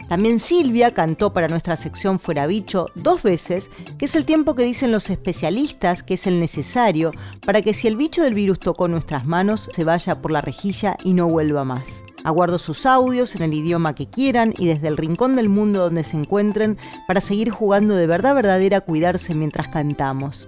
También 0.08 0.38
Silvia 0.38 0.94
cantó 0.94 1.32
para 1.32 1.48
nuestra 1.48 1.76
sección 1.76 2.20
Fuera 2.20 2.46
Bicho 2.46 2.86
dos 2.94 3.24
veces, 3.24 3.70
que 3.98 4.04
es 4.04 4.14
el 4.14 4.24
tiempo 4.24 4.54
que 4.54 4.62
dicen 4.62 4.92
los 4.92 5.10
especialistas 5.10 6.04
que 6.04 6.14
es 6.14 6.28
el 6.28 6.38
necesario 6.38 7.10
para 7.44 7.60
que 7.60 7.74
si 7.74 7.88
el 7.88 7.96
bicho 7.96 8.22
del 8.22 8.34
virus 8.34 8.60
tocó 8.60 8.86
nuestras 8.86 9.26
manos, 9.26 9.68
se 9.72 9.82
vaya 9.82 10.22
por 10.22 10.30
la 10.30 10.42
rejilla 10.42 10.96
y 11.02 11.14
no 11.14 11.26
vuelva 11.26 11.64
más. 11.64 12.04
Aguardo 12.24 12.58
sus 12.58 12.86
audios 12.86 13.34
en 13.34 13.42
el 13.42 13.54
idioma 13.54 13.94
que 13.94 14.08
quieran 14.08 14.54
y 14.56 14.66
desde 14.66 14.88
el 14.88 14.96
rincón 14.96 15.36
del 15.36 15.48
mundo 15.48 15.80
donde 15.80 16.04
se 16.04 16.16
encuentren 16.16 16.78
para 17.06 17.20
seguir 17.20 17.50
jugando 17.50 17.94
de 17.94 18.06
verdad 18.06 18.34
verdadera 18.34 18.78
a 18.78 18.80
cuidarse 18.82 19.34
mientras 19.34 19.68
cantamos. 19.68 20.46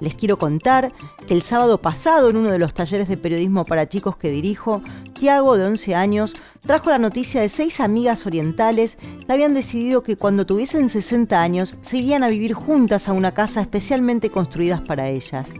Les 0.00 0.14
quiero 0.14 0.38
contar 0.38 0.92
que 1.26 1.34
el 1.34 1.42
sábado 1.42 1.80
pasado, 1.80 2.28
en 2.28 2.36
uno 2.36 2.50
de 2.50 2.58
los 2.58 2.74
talleres 2.74 3.08
de 3.08 3.16
periodismo 3.16 3.64
para 3.64 3.88
chicos 3.88 4.16
que 4.16 4.28
dirijo, 4.28 4.82
Tiago, 5.18 5.56
de 5.56 5.66
11 5.66 5.94
años, 5.94 6.34
trajo 6.60 6.90
la 6.90 6.98
noticia 6.98 7.40
de 7.40 7.48
seis 7.48 7.80
amigas 7.80 8.26
orientales 8.26 8.96
que 9.26 9.32
habían 9.32 9.54
decidido 9.54 10.02
que 10.02 10.16
cuando 10.16 10.46
tuviesen 10.46 10.88
60 10.88 11.40
años 11.40 11.76
se 11.80 11.98
irían 11.98 12.24
a 12.24 12.28
vivir 12.28 12.54
juntas 12.54 13.08
a 13.08 13.12
una 13.12 13.32
casa 13.32 13.60
especialmente 13.60 14.30
construida 14.30 14.82
para 14.84 15.08
ellas. 15.08 15.54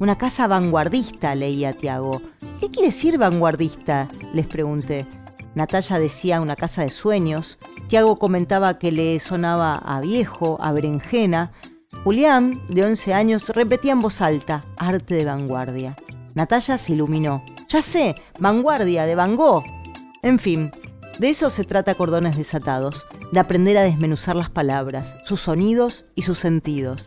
Una 0.00 0.16
casa 0.16 0.46
vanguardista, 0.46 1.34
leía 1.34 1.74
Tiago. 1.74 2.22
¿Qué 2.64 2.70
quiere 2.70 2.88
decir 2.88 3.18
vanguardista? 3.18 4.08
les 4.32 4.46
pregunté. 4.46 5.06
Natalia 5.54 5.98
decía 5.98 6.40
una 6.40 6.56
casa 6.56 6.82
de 6.82 6.88
sueños. 6.88 7.58
Tiago 7.88 8.18
comentaba 8.18 8.78
que 8.78 8.90
le 8.90 9.20
sonaba 9.20 9.76
a 9.76 10.00
viejo, 10.00 10.56
a 10.62 10.72
berenjena. 10.72 11.52
Julián, 12.04 12.62
de 12.68 12.82
11 12.86 13.12
años, 13.12 13.50
repetía 13.50 13.92
en 13.92 14.00
voz 14.00 14.22
alta, 14.22 14.64
arte 14.78 15.14
de 15.14 15.26
vanguardia. 15.26 15.94
Natalia 16.32 16.78
se 16.78 16.94
iluminó. 16.94 17.44
Ya 17.68 17.82
sé, 17.82 18.16
vanguardia, 18.38 19.04
de 19.04 19.14
Van 19.14 19.36
Gogh. 19.36 19.64
En 20.22 20.38
fin, 20.38 20.72
de 21.18 21.28
eso 21.28 21.50
se 21.50 21.64
trata 21.64 21.94
Cordones 21.94 22.34
Desatados, 22.34 23.04
de 23.30 23.40
aprender 23.40 23.76
a 23.76 23.82
desmenuzar 23.82 24.36
las 24.36 24.48
palabras, 24.48 25.16
sus 25.26 25.42
sonidos 25.42 26.06
y 26.14 26.22
sus 26.22 26.38
sentidos. 26.38 27.04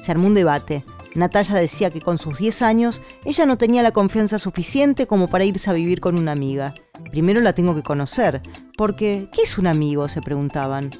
Se 0.00 0.12
armó 0.12 0.28
un 0.28 0.34
debate. 0.34 0.84
Natalia 1.14 1.54
decía 1.54 1.90
que 1.90 2.00
con 2.00 2.18
sus 2.18 2.38
10 2.38 2.62
años 2.62 3.00
ella 3.24 3.46
no 3.46 3.56
tenía 3.56 3.82
la 3.82 3.92
confianza 3.92 4.38
suficiente 4.38 5.06
como 5.06 5.28
para 5.28 5.44
irse 5.44 5.70
a 5.70 5.74
vivir 5.74 6.00
con 6.00 6.18
una 6.18 6.32
amiga. 6.32 6.74
Primero 7.10 7.40
la 7.40 7.52
tengo 7.52 7.74
que 7.74 7.82
conocer, 7.82 8.42
porque 8.76 9.28
¿qué 9.32 9.42
es 9.42 9.58
un 9.58 9.66
amigo? 9.66 10.08
se 10.08 10.22
preguntaban. 10.22 10.90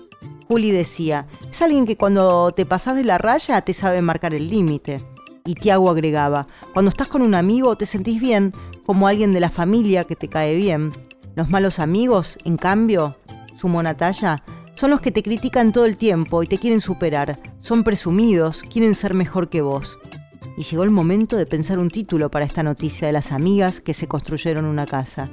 Juli 0.48 0.70
decía, 0.70 1.26
es 1.50 1.62
alguien 1.62 1.86
que 1.86 1.96
cuando 1.96 2.52
te 2.52 2.66
pasas 2.66 2.96
de 2.96 3.04
la 3.04 3.18
raya 3.18 3.60
te 3.62 3.72
sabe 3.72 4.02
marcar 4.02 4.34
el 4.34 4.48
límite. 4.48 5.00
Y 5.46 5.54
Tiago 5.54 5.90
agregaba, 5.90 6.46
cuando 6.72 6.90
estás 6.90 7.08
con 7.08 7.20
un 7.20 7.34
amigo 7.34 7.76
te 7.76 7.86
sentís 7.86 8.20
bien, 8.20 8.52
como 8.86 9.08
alguien 9.08 9.32
de 9.32 9.40
la 9.40 9.50
familia 9.50 10.04
que 10.04 10.16
te 10.16 10.28
cae 10.28 10.54
bien. 10.56 10.92
Los 11.34 11.50
malos 11.50 11.80
amigos, 11.80 12.38
en 12.44 12.56
cambio, 12.56 13.16
sumó 13.56 13.82
Natalia, 13.82 14.42
son 14.74 14.90
los 14.90 15.00
que 15.00 15.12
te 15.12 15.22
critican 15.22 15.72
todo 15.72 15.84
el 15.86 15.96
tiempo 15.96 16.42
y 16.42 16.46
te 16.46 16.58
quieren 16.58 16.80
superar, 16.80 17.38
son 17.60 17.84
presumidos, 17.84 18.62
quieren 18.62 18.94
ser 18.94 19.14
mejor 19.14 19.48
que 19.48 19.62
vos. 19.62 19.98
Y 20.56 20.62
llegó 20.62 20.82
el 20.82 20.90
momento 20.90 21.36
de 21.36 21.46
pensar 21.46 21.78
un 21.78 21.90
título 21.90 22.30
para 22.30 22.44
esta 22.44 22.62
noticia 22.62 23.06
de 23.06 23.12
las 23.12 23.32
amigas 23.32 23.80
que 23.80 23.94
se 23.94 24.06
construyeron 24.06 24.64
una 24.64 24.86
casa. 24.86 25.30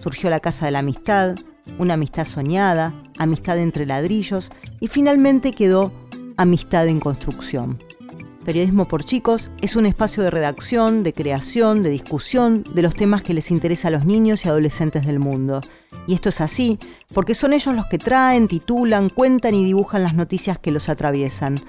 Surgió 0.00 0.30
la 0.30 0.40
Casa 0.40 0.66
de 0.66 0.72
la 0.72 0.80
Amistad, 0.80 1.36
una 1.78 1.94
amistad 1.94 2.24
soñada, 2.24 2.94
amistad 3.18 3.58
entre 3.58 3.86
ladrillos 3.86 4.50
y 4.80 4.88
finalmente 4.88 5.52
quedó 5.52 5.92
amistad 6.36 6.86
en 6.88 7.00
construcción. 7.00 7.78
Periodismo 8.46 8.86
por 8.86 9.04
Chicos 9.04 9.50
es 9.60 9.74
un 9.74 9.86
espacio 9.86 10.22
de 10.22 10.30
redacción, 10.30 11.02
de 11.02 11.12
creación, 11.12 11.82
de 11.82 11.90
discusión 11.90 12.62
de 12.76 12.82
los 12.82 12.94
temas 12.94 13.24
que 13.24 13.34
les 13.34 13.50
interesa 13.50 13.88
a 13.88 13.90
los 13.90 14.04
niños 14.04 14.44
y 14.44 14.48
adolescentes 14.48 15.04
del 15.04 15.18
mundo. 15.18 15.62
Y 16.06 16.14
esto 16.14 16.28
es 16.28 16.40
así 16.40 16.78
porque 17.12 17.34
son 17.34 17.52
ellos 17.52 17.74
los 17.74 17.86
que 17.86 17.98
traen, 17.98 18.46
titulan, 18.46 19.10
cuentan 19.10 19.56
y 19.56 19.64
dibujan 19.64 20.04
las 20.04 20.14
noticias 20.14 20.60
que 20.60 20.70
los 20.70 20.88
atraviesan. 20.88 21.60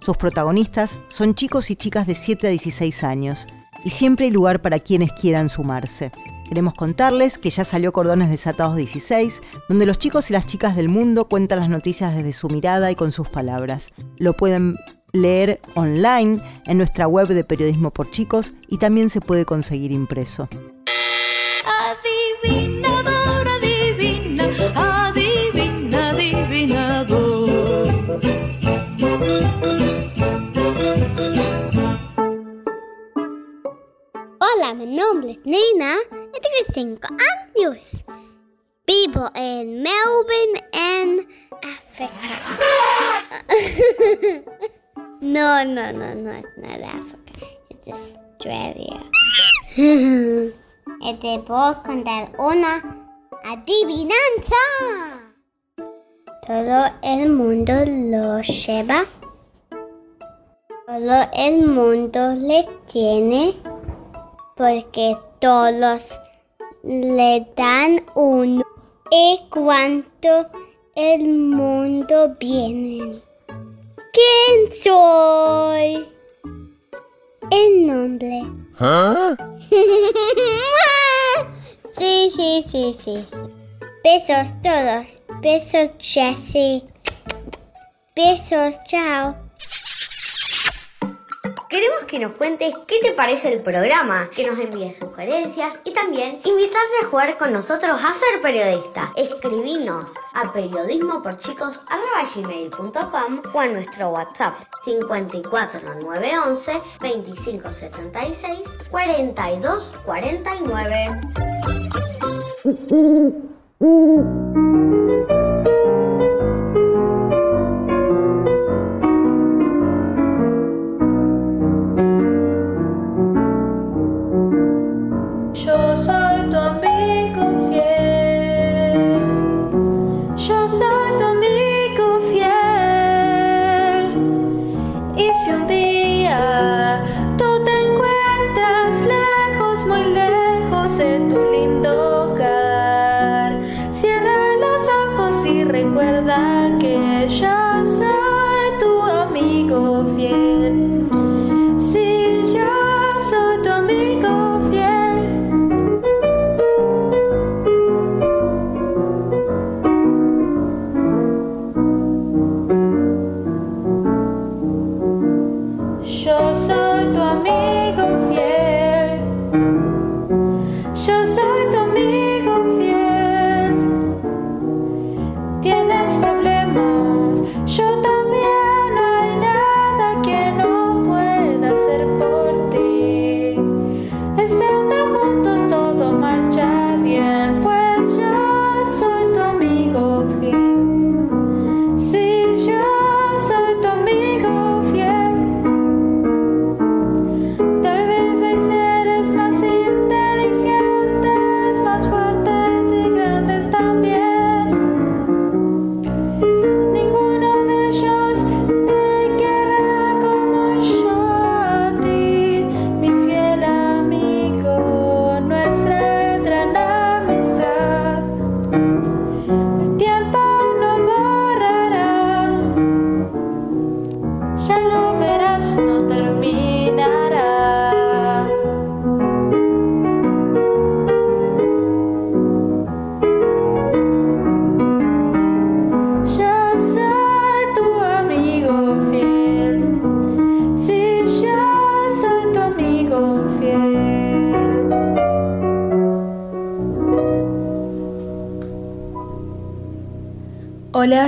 Sus 0.00 0.16
protagonistas 0.16 0.98
son 1.08 1.34
chicos 1.34 1.70
y 1.70 1.76
chicas 1.76 2.06
de 2.06 2.14
7 2.14 2.46
a 2.46 2.50
16 2.50 3.04
años, 3.04 3.46
y 3.84 3.90
siempre 3.90 4.24
hay 4.24 4.32
lugar 4.32 4.62
para 4.62 4.78
quienes 4.78 5.12
quieran 5.12 5.50
sumarse. 5.50 6.12
Queremos 6.48 6.72
contarles 6.72 7.36
que 7.36 7.50
ya 7.50 7.66
salió 7.66 7.92
Cordones 7.92 8.30
Desatados 8.30 8.76
16, 8.76 9.42
donde 9.68 9.84
los 9.84 9.98
chicos 9.98 10.30
y 10.30 10.32
las 10.32 10.46
chicas 10.46 10.76
del 10.76 10.88
mundo 10.88 11.28
cuentan 11.28 11.60
las 11.60 11.68
noticias 11.68 12.14
desde 12.14 12.32
su 12.32 12.48
mirada 12.48 12.90
y 12.90 12.94
con 12.94 13.12
sus 13.12 13.28
palabras. 13.28 13.90
Lo 14.16 14.32
pueden 14.32 14.76
leer 15.12 15.60
online 15.74 16.40
en 16.66 16.78
nuestra 16.78 17.06
web 17.06 17.28
de 17.28 17.44
Periodismo 17.44 17.90
por 17.90 18.10
Chicos 18.10 18.52
y 18.68 18.78
también 18.78 19.10
se 19.10 19.20
puede 19.20 19.44
conseguir 19.44 19.92
impreso. 19.92 20.48
Adivinador, 21.64 23.48
adivina, 23.48 24.44
adivina, 24.74 26.10
adivinador. 26.10 27.50
Hola, 34.38 34.74
mi 34.74 34.86
nombre 34.86 35.32
es 35.32 35.40
Nina 35.44 35.96
y 36.10 36.40
tengo 36.40 36.56
5 36.72 37.08
años. 37.58 38.04
Vivo 38.86 39.30
en 39.34 39.82
Melbourne, 39.82 40.64
en 40.72 41.28
África. 41.62 42.40
no, 45.22 45.64
no, 45.64 45.92
no, 45.92 46.14
no, 46.16 46.32
es 46.32 46.44
not 46.56 46.82
África. 46.82 47.46
Es 47.86 48.12
Australia. 48.16 49.04
y 49.76 51.14
te 51.20 51.38
puedo 51.46 51.80
contar 51.84 52.32
una 52.40 52.82
adivinanza. 53.44 54.56
Todo 56.44 56.86
el 57.02 57.30
mundo 57.30 57.72
lo 57.86 58.42
lleva. 58.42 59.04
Todo 60.88 61.28
el 61.34 61.68
mundo 61.68 62.34
le 62.34 62.68
tiene 62.92 63.54
porque 64.56 65.16
todos 65.38 66.18
le 66.82 67.46
dan 67.56 68.04
uno. 68.16 68.64
Y 69.08 69.38
cuánto 69.50 70.48
el 70.96 71.28
mundo 71.28 72.34
viene. 72.40 73.22
¿Quién 74.12 74.72
soy? 74.72 76.08
El 77.50 77.86
nombre. 77.86 78.42
sí, 81.96 82.32
sí, 82.36 82.64
sí, 82.70 82.96
sí. 83.02 83.26
Besos 84.04 84.52
todos. 84.62 85.06
Besos, 85.40 85.90
Jessie. 85.98 86.84
Besos, 88.14 88.76
chao. 88.86 89.34
Queremos 91.72 92.04
que 92.04 92.18
nos 92.18 92.32
cuentes 92.32 92.74
qué 92.86 93.00
te 93.00 93.12
parece 93.12 93.50
el 93.50 93.62
programa, 93.62 94.28
que 94.28 94.46
nos 94.46 94.58
envíes 94.58 94.98
sugerencias 94.98 95.80
y 95.84 95.94
también 95.94 96.38
invitarte 96.44 96.96
a 97.02 97.06
jugar 97.08 97.38
con 97.38 97.50
nosotros 97.50 97.98
a 98.04 98.12
ser 98.12 98.42
periodista. 98.42 99.10
Escribinos 99.16 100.12
a 100.34 100.52
periodismoporchicos.com 100.52 103.42
o 103.54 103.58
a 103.58 103.66
nuestro 103.68 104.10
WhatsApp 104.10 104.54
54 104.84 105.94
911 105.94 106.72
2576 107.00 108.78
42 108.90 109.94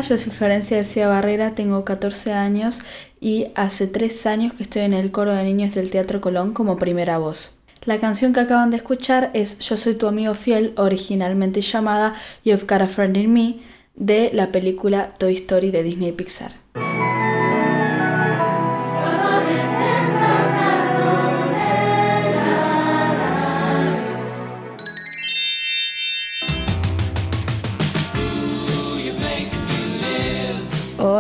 yo 0.09 0.19
soy 0.19 0.33
Florencia 0.33 0.77
García 0.77 1.09
Barrera, 1.09 1.55
tengo 1.55 1.85
14 1.85 2.33
años 2.33 2.81
y 3.21 3.47
hace 3.55 3.87
3 3.87 4.27
años 4.27 4.55
que 4.55 4.65
estoy 4.65 4.83
en 4.83 4.93
el 4.93 5.11
coro 5.11 5.33
de 5.33 5.45
niños 5.45 5.75
del 5.75 5.91
Teatro 5.91 6.21
Colón 6.21 6.53
como 6.53 6.77
primera 6.77 7.19
voz. 7.19 7.57
La 7.87 7.99
canción 7.99 8.33
que 8.33 8.41
acaban 8.41 8.71
de 8.71 8.77
escuchar 8.77 9.31
es 9.35 9.59
Yo 9.61 9.77
soy 9.77 9.95
tu 9.95 10.07
amigo 10.07 10.35
fiel, 10.35 10.75
originalmente 10.77 11.61
llamada 11.61 12.15
You've 12.45 12.67
Got 12.67 12.83
a 12.83 12.89
Friend 12.89 13.17
in 13.17 13.33
Me, 13.33 13.61
de 13.95 14.31
la 14.35 14.53
película 14.53 15.15
Toy 15.19 15.35
Story 15.35 15.71
de 15.71 15.83
Disney 15.83 16.13
Pixar. 16.13 16.64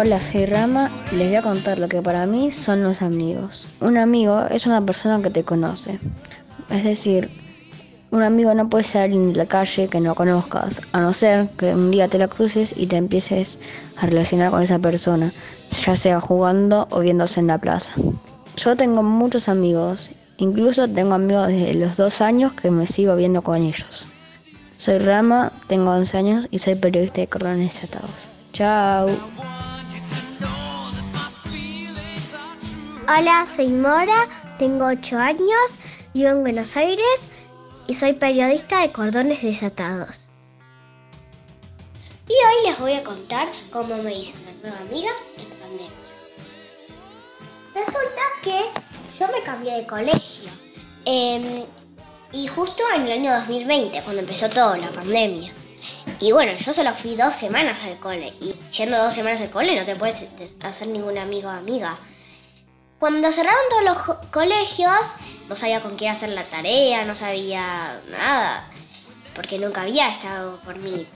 Hola, 0.06 0.20
soy 0.20 0.44
Rama. 0.44 0.90
Les 1.12 1.28
voy 1.28 1.36
a 1.36 1.40
contar 1.40 1.78
lo 1.78 1.88
que 1.88 2.02
para 2.02 2.26
mí 2.26 2.50
son 2.50 2.82
los 2.82 3.00
amigos. 3.00 3.70
Un 3.80 3.96
amigo 3.96 4.42
es 4.50 4.66
una 4.66 4.84
persona 4.84 5.22
que 5.22 5.30
te 5.30 5.44
conoce. 5.44 5.98
Es 6.68 6.84
decir, 6.84 7.30
un 8.10 8.22
amigo 8.22 8.52
no 8.52 8.68
puede 8.68 8.84
ser 8.84 9.04
alguien 9.04 9.32
de 9.32 9.38
la 9.38 9.46
calle 9.46 9.88
que 9.88 10.02
no 10.02 10.14
conozcas, 10.14 10.82
a 10.92 11.00
no 11.00 11.14
ser 11.14 11.48
que 11.56 11.74
un 11.74 11.90
día 11.90 12.06
te 12.08 12.18
la 12.18 12.28
cruces 12.28 12.74
y 12.76 12.86
te 12.86 12.98
empieces 12.98 13.58
a 13.96 14.04
relacionar 14.04 14.50
con 14.50 14.62
esa 14.62 14.78
persona, 14.78 15.32
ya 15.86 15.96
sea 15.96 16.20
jugando 16.20 16.86
o 16.90 17.00
viéndose 17.00 17.40
en 17.40 17.46
la 17.46 17.56
plaza. 17.56 17.94
Yo 18.58 18.76
tengo 18.76 19.02
muchos 19.02 19.48
amigos, 19.48 20.10
incluso 20.36 20.86
tengo 20.86 21.14
amigos 21.14 21.48
desde 21.48 21.72
los 21.72 21.96
dos 21.96 22.20
años 22.20 22.52
que 22.52 22.70
me 22.70 22.86
sigo 22.86 23.16
viendo 23.16 23.40
con 23.40 23.62
ellos. 23.62 24.06
Soy 24.76 24.98
Rama, 24.98 25.50
tengo 25.66 25.92
11 25.92 26.18
años 26.18 26.46
y 26.50 26.58
soy 26.58 26.74
periodista 26.74 27.22
de 27.22 27.26
Cordones 27.26 27.72
Desatados. 27.72 28.34
Chao. 28.52 29.08
Hola, 33.06 33.44
soy 33.46 33.68
Mora, 33.68 34.26
tengo 34.58 34.86
8 34.86 35.18
años, 35.18 35.76
vivo 36.14 36.30
en 36.30 36.40
Buenos 36.40 36.74
Aires 36.74 37.28
y 37.86 37.92
soy 37.92 38.14
periodista 38.14 38.80
de 38.80 38.92
Cordones 38.92 39.42
Desatados. 39.42 40.20
Y 42.26 42.32
hoy 42.32 42.70
les 42.70 42.78
voy 42.78 42.94
a 42.94 43.04
contar 43.04 43.48
cómo 43.70 43.94
me 43.98 44.14
hice 44.14 44.32
una 44.42 44.52
nueva 44.62 44.78
amiga 44.88 45.12
en 45.36 45.50
pandemia. 45.58 45.90
Resulta 47.74 48.22
que 48.42 48.60
yo 49.18 49.28
me 49.28 49.42
cambié 49.42 49.74
de 49.74 49.86
colegio. 49.86 50.50
em, 51.04 51.66
y 52.32 52.46
justo 52.46 52.82
en 52.94 53.02
el 53.02 53.12
año 53.12 53.34
2020, 53.40 54.00
cuando 54.02 54.22
empezó 54.22 54.48
toda 54.48 54.78
la 54.78 54.88
pandemia. 54.88 55.52
Y 56.20 56.32
bueno, 56.32 56.54
yo 56.54 56.72
solo 56.72 56.94
fui 56.94 57.16
dos 57.16 57.34
semanas 57.34 57.78
al 57.82 57.98
cole. 57.98 58.32
Y 58.40 58.54
yendo 58.74 58.96
dos 58.96 59.12
semanas 59.12 59.42
al 59.42 59.50
cole 59.50 59.78
no 59.78 59.84
te 59.84 59.94
puedes 59.94 60.26
hacer 60.62 60.88
ningún 60.88 61.18
amigo 61.18 61.48
o 61.48 61.52
amiga. 61.52 61.98
Cuando 63.04 63.30
cerraron 63.30 63.60
todos 63.68 63.84
los 63.84 64.16
colegios, 64.30 64.98
no 65.50 65.56
sabía 65.56 65.82
con 65.82 65.94
qué 65.94 66.08
hacer 66.08 66.30
la 66.30 66.44
tarea, 66.44 67.04
no 67.04 67.14
sabía 67.14 68.00
nada, 68.10 68.66
porque 69.36 69.58
nunca 69.58 69.82
había 69.82 70.08
estado 70.08 70.58
por 70.64 70.76
mí. 70.78 71.06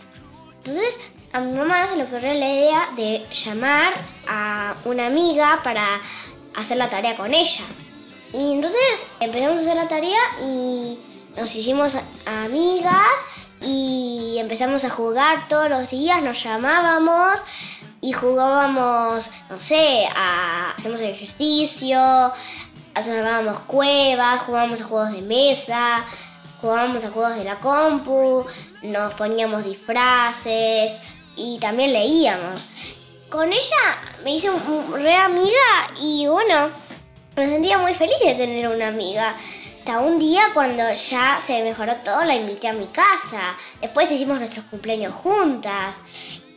Entonces 0.58 0.98
a 1.32 1.40
mi 1.40 1.56
mamá 1.56 1.88
se 1.88 1.96
le 1.96 2.02
ocurrió 2.02 2.34
la 2.34 2.52
idea 2.52 2.88
de 2.94 3.24
llamar 3.32 3.94
a 4.28 4.74
una 4.84 5.06
amiga 5.06 5.62
para 5.64 6.02
hacer 6.54 6.76
la 6.76 6.90
tarea 6.90 7.16
con 7.16 7.32
ella. 7.32 7.64
Y 8.34 8.52
entonces 8.52 8.80
empezamos 9.20 9.56
a 9.56 9.60
hacer 9.62 9.76
la 9.76 9.88
tarea 9.88 10.20
y 10.42 10.98
nos 11.38 11.54
hicimos 11.54 11.96
amigas 12.26 13.18
y 13.62 14.36
empezamos 14.38 14.84
a 14.84 14.90
jugar 14.90 15.48
todos 15.48 15.70
los 15.70 15.88
días, 15.88 16.22
nos 16.22 16.44
llamábamos 16.44 17.40
y 18.00 18.12
jugábamos, 18.12 19.30
no 19.50 19.58
sé, 19.58 20.06
a, 20.14 20.72
hacemos 20.76 21.00
ejercicio, 21.00 22.32
hacíamos 22.94 23.60
cuevas, 23.60 24.42
jugábamos 24.42 24.80
a 24.80 24.84
juegos 24.84 25.12
de 25.12 25.22
mesa, 25.22 26.04
jugábamos 26.60 27.04
a 27.04 27.10
juegos 27.10 27.36
de 27.36 27.44
la 27.44 27.58
compu, 27.58 28.46
nos 28.82 29.14
poníamos 29.14 29.64
disfraces 29.64 31.00
y 31.36 31.58
también 31.58 31.92
leíamos. 31.92 32.66
Con 33.30 33.52
ella 33.52 33.98
me 34.24 34.36
hice 34.36 34.50
re 34.92 35.14
amiga 35.16 35.90
y 36.00 36.26
bueno, 36.26 36.70
me 37.36 37.46
sentía 37.46 37.78
muy 37.78 37.94
feliz 37.94 38.18
de 38.24 38.34
tener 38.34 38.68
una 38.68 38.88
amiga. 38.88 39.34
Hasta 39.88 40.00
un 40.00 40.18
día 40.18 40.50
cuando 40.52 40.92
ya 40.92 41.38
se 41.40 41.62
mejoró 41.62 41.96
todo, 42.04 42.22
la 42.22 42.34
invité 42.34 42.68
a 42.68 42.74
mi 42.74 42.88
casa. 42.88 43.56
Después 43.80 44.12
hicimos 44.12 44.38
nuestros 44.38 44.66
cumpleaños 44.66 45.14
juntas. 45.14 45.94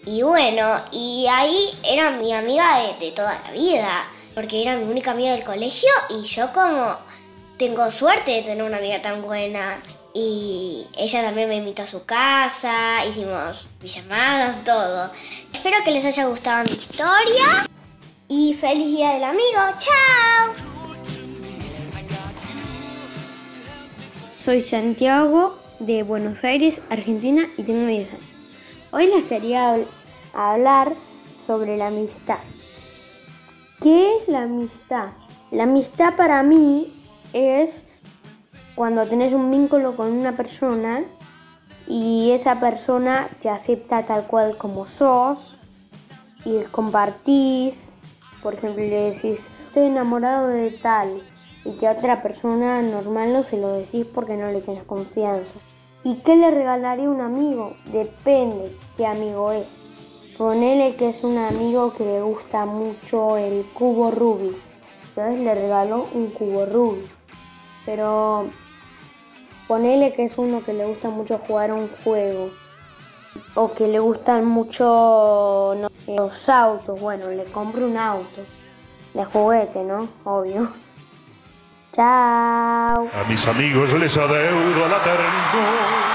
Y 0.06 0.24
bueno, 0.24 0.82
y 0.92 1.28
ahí 1.30 1.70
era 1.84 2.12
mi 2.12 2.34
amiga 2.34 2.80
de, 3.00 3.12
toda 3.12 3.40
la 3.44 3.52
vida. 3.52 4.10
Porque 4.34 4.62
era 4.62 4.76
mi 4.78 4.86
única 4.86 5.12
amiga 5.12 5.34
del 5.34 5.44
colegio 5.44 5.90
y 6.10 6.26
yo 6.26 6.52
como 6.54 6.98
tengo 7.58 7.92
suerte 7.92 8.32
de 8.32 8.42
tener 8.44 8.64
una 8.64 8.78
amiga 8.78 9.02
tan 9.02 9.22
buena. 9.22 9.84
Y 10.14 10.88
ella 10.98 11.22
también 11.22 11.48
me 11.48 11.58
invitó 11.58 11.84
a 11.84 11.88
su 11.88 12.04
casa, 12.06 13.06
hicimos 13.06 13.68
llamadas, 13.84 14.64
todo. 14.66 15.12
Espero 15.54 15.78
que 15.86 15.92
les 15.92 16.04
haya 16.06 16.26
gustado 16.26 16.64
mi 16.66 16.72
historia. 16.72 17.68
Y 18.28 18.54
feliz 18.54 18.88
día 18.88 19.12
del 19.12 19.24
amigo. 19.24 19.60
¡Chao! 19.78 20.54
Soy 24.36 24.62
Santiago 24.62 25.60
de 25.80 26.02
Buenos 26.02 26.44
Aires, 26.44 26.82
Argentina 26.90 27.44
y 27.58 27.64
tengo 27.64 27.86
10 27.86 28.14
años. 28.14 28.31
Hoy 28.92 29.08
les 29.08 29.24
quería 29.26 29.76
habl- 29.76 29.88
hablar 30.34 30.94
sobre 31.46 31.78
la 31.78 31.88
amistad. 31.88 32.40
¿Qué 33.82 34.18
es 34.18 34.28
la 34.28 34.44
amistad? 34.44 35.10
La 35.50 35.64
amistad 35.64 36.16
para 36.16 36.44
mí 36.44 36.94
es 37.34 37.84
cuando 38.76 39.06
tenés 39.08 39.34
un 39.34 39.50
vínculo 39.50 39.96
con 39.96 40.12
una 40.12 40.34
persona 40.36 41.04
y 41.88 42.32
esa 42.32 42.60
persona 42.60 43.28
te 43.42 43.50
acepta 43.50 44.06
tal 44.06 44.28
cual 44.28 44.58
como 44.58 44.86
sos 44.88 45.60
y 46.46 46.60
compartís. 46.72 47.98
Por 48.44 48.56
ejemplo, 48.56 48.84
le 48.84 49.12
decís, 49.12 49.50
estoy 49.68 49.86
enamorado 49.86 50.48
de 50.48 50.72
tal 50.72 51.22
y 51.64 51.72
que 51.74 51.88
a 51.88 51.92
otra 51.92 52.22
persona 52.22 52.82
normal 52.82 53.34
no 53.34 53.44
se 53.44 53.58
lo 53.58 53.70
decís 53.74 54.06
porque 54.14 54.36
no 54.36 54.52
le 54.52 54.62
tienes 54.62 54.84
confianza. 54.84 55.60
¿Y 56.04 56.16
qué 56.16 56.36
le 56.36 56.50
regalaría 56.50 57.10
un 57.10 57.22
amigo? 57.22 57.74
Depende 57.92 58.76
qué 58.98 59.06
amigo 59.06 59.52
es. 59.52 59.68
Ponele 60.36 60.96
que 60.96 61.10
es 61.10 61.24
un 61.24 61.38
amigo 61.38 61.94
que 61.94 62.04
le 62.04 62.22
gusta 62.22 62.66
mucho 62.66 63.38
el 63.38 63.64
cubo 63.74 64.10
Rubik. 64.10 64.58
Entonces 65.10 65.40
le 65.42 65.54
regaló 65.54 66.08
un 66.14 66.32
cubo 66.32 66.66
Rubik. 66.66 67.06
Pero 67.86 68.48
ponele 69.68 70.14
que 70.14 70.24
es 70.24 70.40
uno 70.40 70.64
que 70.64 70.74
le 70.74 70.88
gusta 70.88 71.12
mucho 71.12 71.38
jugar 71.38 71.70
a 71.70 71.76
un 71.76 71.88
juego. 72.04 72.50
O 73.54 73.72
que 73.74 73.88
le 73.88 74.00
gustan 74.00 74.46
mucho 74.46 75.76
no 75.78 75.88
los 76.08 76.50
autos. 76.50 77.00
Bueno, 77.00 77.28
le 77.28 77.44
compro 77.46 77.86
un 77.86 77.98
auto. 77.98 78.42
De 79.14 79.24
juguete, 79.24 79.84
¿no? 79.84 80.08
Obvio. 80.24 80.68
Chao. 81.94 83.10
A 83.14 83.24
mis 83.28 83.46
amigos 83.48 83.92
les 83.94 84.18
adeudo 84.18 84.88
la 84.88 85.04
ternura 85.04 86.12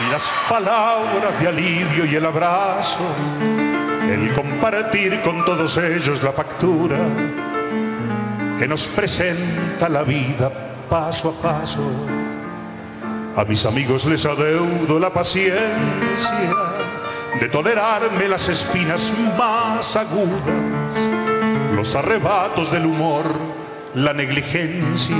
y 0.00 0.10
las 0.12 0.32
palabras 0.48 1.40
de 1.40 1.48
alivio 1.48 2.04
y 2.04 2.14
el 2.14 2.24
abrazo, 2.24 3.00
el 4.10 4.32
compartir 4.32 5.20
con 5.22 5.44
todos 5.44 5.76
ellos 5.76 6.22
la 6.22 6.32
factura 6.32 6.98
que 8.58 8.68
nos 8.68 8.86
presenta 8.86 9.88
la 9.88 10.04
vida 10.04 10.52
paso 10.88 11.30
a 11.30 11.42
paso. 11.42 11.82
A 13.36 13.44
mis 13.44 13.64
amigos 13.66 14.04
les 14.04 14.24
adeudo 14.24 15.00
la 15.00 15.10
paciencia 15.10 15.58
de 17.40 17.48
tolerarme 17.48 18.28
las 18.28 18.48
espinas 18.48 19.12
más 19.36 19.96
agudas, 19.96 21.08
los 21.78 21.94
arrebatos 21.94 22.72
del 22.72 22.86
humor, 22.86 23.22
la 23.94 24.12
negligencia, 24.12 25.14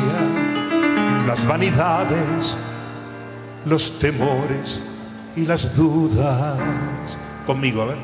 las 1.25 1.47
vanidades, 1.47 2.57
los 3.64 3.97
temores 4.01 4.81
y 5.37 5.47
las 5.47 5.77
dudas. 5.77 6.59
Conmigo, 7.47 7.83
a 7.83 7.85
ver. 7.85 7.99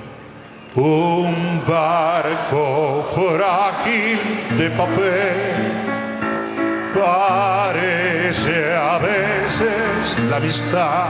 Un 0.76 1.64
barco 1.66 3.04
frágil 3.12 4.20
de 4.56 4.70
papel 4.70 5.72
parece 6.94 8.72
a 8.76 8.98
veces 8.98 10.16
la 10.30 10.36
amistad, 10.36 11.08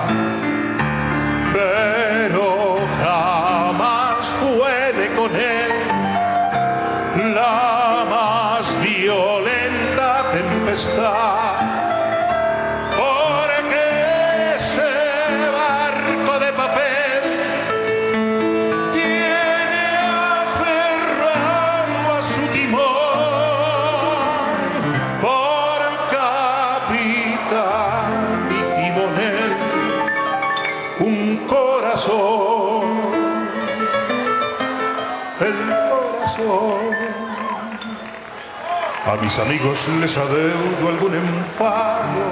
mis 39.24 39.38
amigos 39.38 39.88
les 40.00 40.18
adeudo 40.18 40.86
algún 40.86 41.14
enfado 41.14 42.24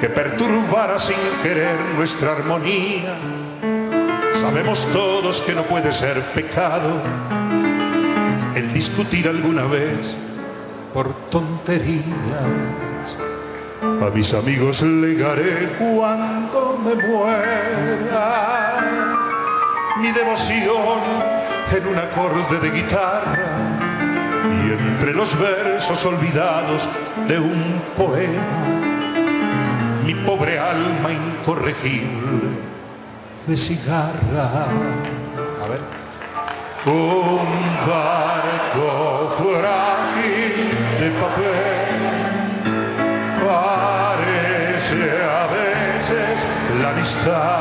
que 0.00 0.08
perturbara 0.08 0.98
sin 0.98 1.14
querer 1.44 1.78
nuestra 1.96 2.32
armonía. 2.32 3.14
Sabemos 4.34 4.88
todos 4.92 5.40
que 5.40 5.54
no 5.54 5.62
puede 5.62 5.92
ser 5.92 6.20
pecado 6.34 6.90
el 8.56 8.72
discutir 8.72 9.28
alguna 9.28 9.62
vez 9.62 10.16
por 10.92 11.14
tonterías. 11.30 12.02
A 13.80 14.10
mis 14.12 14.34
amigos 14.34 14.82
legaré 14.82 15.72
cuando 15.78 16.80
me 16.84 16.96
muera 16.96 18.80
mi 20.00 20.10
devoción 20.10 20.98
en 21.76 21.86
un 21.86 21.96
acorde 21.96 22.58
de 22.58 22.70
guitarra 22.70 23.77
y 24.68 24.72
entre 24.72 25.14
los 25.14 25.38
versos 25.38 26.04
olvidados 26.04 26.88
de 27.26 27.38
un 27.38 27.82
poema 27.96 28.88
mi 30.04 30.14
pobre 30.14 30.58
alma 30.58 31.10
incorregible 31.12 32.48
de 33.46 33.56
cigarra. 33.56 34.66
A 35.62 35.68
ver. 35.68 35.80
Un 36.86 37.46
barco 37.86 39.36
frágil 39.38 40.54
de 41.00 41.10
papel 41.10 41.98
parece 43.44 45.00
a 45.22 45.46
veces 45.48 46.46
la 46.80 46.88
amistad, 46.90 47.60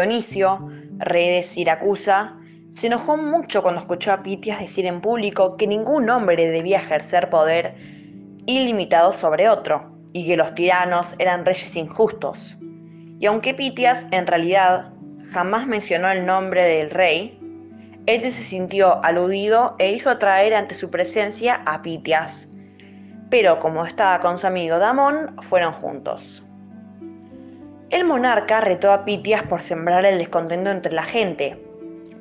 Dionisio, 0.00 0.66
rey 0.96 1.28
de 1.28 1.42
Siracusa, 1.42 2.38
se 2.72 2.86
enojó 2.86 3.18
mucho 3.18 3.62
cuando 3.62 3.80
escuchó 3.80 4.12
a 4.12 4.22
Pitias 4.22 4.58
decir 4.58 4.86
en 4.86 5.02
público 5.02 5.58
que 5.58 5.66
ningún 5.66 6.08
hombre 6.08 6.50
debía 6.50 6.78
ejercer 6.78 7.28
poder 7.28 7.74
ilimitado 8.46 9.12
sobre 9.12 9.50
otro, 9.50 9.92
y 10.14 10.26
que 10.26 10.38
los 10.38 10.54
tiranos 10.54 11.14
eran 11.18 11.44
reyes 11.44 11.76
injustos. 11.76 12.56
Y 13.18 13.26
aunque 13.26 13.52
Pitias 13.52 14.06
en 14.10 14.26
realidad 14.26 14.94
jamás 15.32 15.66
mencionó 15.66 16.10
el 16.10 16.24
nombre 16.24 16.64
del 16.64 16.90
rey, 16.90 17.38
este 18.06 18.30
se 18.30 18.42
sintió 18.42 19.04
aludido 19.04 19.76
e 19.78 19.90
hizo 19.90 20.08
atraer 20.08 20.54
ante 20.54 20.74
su 20.74 20.90
presencia 20.90 21.60
a 21.66 21.82
Pitias. 21.82 22.48
Pero 23.28 23.58
como 23.58 23.84
estaba 23.84 24.18
con 24.20 24.38
su 24.38 24.46
amigo 24.46 24.78
Damón, 24.78 25.36
fueron 25.42 25.74
juntos. 25.74 26.42
El 27.90 28.04
monarca 28.04 28.60
retó 28.60 28.92
a 28.92 29.04
Pitias 29.04 29.42
por 29.42 29.60
sembrar 29.60 30.04
el 30.04 30.18
descontento 30.18 30.70
entre 30.70 30.92
la 30.92 31.02
gente. 31.02 31.60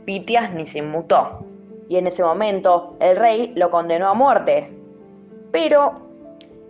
Pitias 0.04 0.52
ni 0.52 0.66
se 0.66 0.80
inmutó, 0.80 1.46
y 1.88 1.98
en 1.98 2.08
ese 2.08 2.24
momento 2.24 2.98
el 3.00 3.16
rey 3.16 3.54
lo 3.56 3.70
condenó 3.70 4.08
a 4.08 4.16
muerte. 4.16 4.76
Pero 5.52 6.02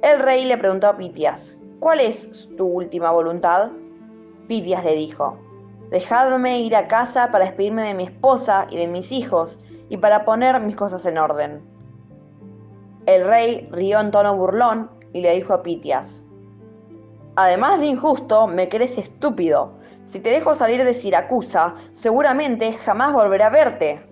el 0.01 0.19
rey 0.19 0.43
le 0.43 0.57
preguntó 0.57 0.87
a 0.87 0.97
Pitias, 0.97 1.55
¿cuál 1.79 2.01
es 2.01 2.49
tu 2.57 2.67
última 2.67 3.09
voluntad? 3.11 3.71
Pitias 4.49 4.83
le 4.83 4.95
dijo, 4.95 5.37
dejadme 5.91 6.59
ir 6.59 6.75
a 6.75 6.89
casa 6.89 7.31
para 7.31 7.45
despedirme 7.45 7.83
de 7.83 7.93
mi 7.93 8.03
esposa 8.03 8.67
y 8.69 8.75
de 8.75 8.87
mis 8.87 9.13
hijos 9.13 9.57
y 9.87 9.95
para 9.95 10.25
poner 10.25 10.59
mis 10.59 10.75
cosas 10.75 11.05
en 11.05 11.17
orden. 11.17 11.61
El 13.05 13.25
rey 13.25 13.69
rió 13.71 14.01
en 14.01 14.11
tono 14.11 14.35
burlón 14.35 14.91
y 15.13 15.21
le 15.21 15.33
dijo 15.35 15.53
a 15.53 15.63
Pitias, 15.63 16.21
Además 17.41 17.79
de 17.79 17.85
injusto, 17.85 18.47
me 18.47 18.67
crees 18.67 18.97
estúpido. 18.97 19.71
Si 20.03 20.19
te 20.19 20.29
dejo 20.29 20.55
salir 20.55 20.83
de 20.83 20.93
Siracusa, 20.93 21.73
seguramente 21.93 22.73
jamás 22.73 23.13
volveré 23.13 23.45
a 23.45 23.49
verte. 23.49 24.05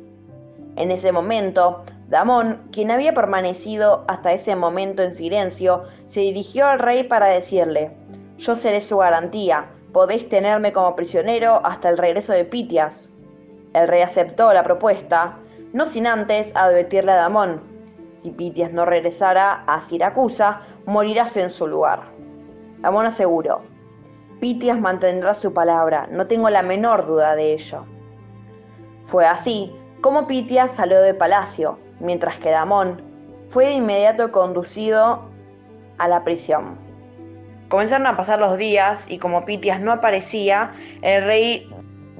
En 0.77 0.91
ese 0.91 1.11
momento, 1.11 1.83
Damón, 2.07 2.69
quien 2.71 2.89
había 2.89 3.13
permanecido 3.13 4.05
hasta 4.07 4.31
ese 4.31 4.55
momento 4.55 5.03
en 5.03 5.13
silencio, 5.13 5.83
se 6.05 6.21
dirigió 6.21 6.67
al 6.67 6.79
rey 6.79 7.03
para 7.03 7.25
decirle, 7.25 7.91
yo 8.37 8.55
seré 8.55 8.79
su 8.79 8.95
garantía, 8.95 9.71
podéis 9.91 10.29
tenerme 10.29 10.71
como 10.71 10.95
prisionero 10.95 11.59
hasta 11.65 11.89
el 11.89 11.97
regreso 11.97 12.31
de 12.31 12.45
Pitias. 12.45 13.09
El 13.73 13.89
rey 13.89 14.03
aceptó 14.03 14.53
la 14.53 14.63
propuesta, 14.63 15.37
no 15.73 15.85
sin 15.85 16.07
antes 16.07 16.55
advertirle 16.55 17.11
a 17.11 17.17
Damón, 17.17 17.59
si 18.23 18.31
Pitias 18.31 18.71
no 18.71 18.85
regresara 18.85 19.65
a 19.67 19.81
Siracusa, 19.81 20.61
morirás 20.85 21.35
en 21.35 21.49
su 21.49 21.67
lugar. 21.67 22.16
Damón 22.79 23.05
aseguró, 23.05 23.63
Pitias 24.39 24.79
mantendrá 24.79 25.33
su 25.33 25.51
palabra, 25.53 26.07
no 26.11 26.27
tengo 26.27 26.49
la 26.49 26.61
menor 26.61 27.07
duda 27.07 27.35
de 27.35 27.53
ello. 27.53 27.85
Fue 29.05 29.25
así 29.25 29.73
como 30.01 30.27
Pitias 30.27 30.71
salió 30.71 31.01
del 31.01 31.15
palacio, 31.15 31.79
mientras 31.99 32.37
que 32.37 32.51
Damón 32.51 33.01
fue 33.49 33.65
de 33.65 33.73
inmediato 33.73 34.31
conducido 34.31 35.29
a 35.97 36.07
la 36.07 36.23
prisión. 36.23 36.77
Comenzaron 37.69 38.05
a 38.05 38.15
pasar 38.15 38.39
los 38.39 38.57
días 38.57 39.05
y 39.09 39.17
como 39.17 39.43
Pitias 39.43 39.81
no 39.81 39.91
aparecía, 39.91 40.71
el 41.01 41.25
rey 41.25 41.69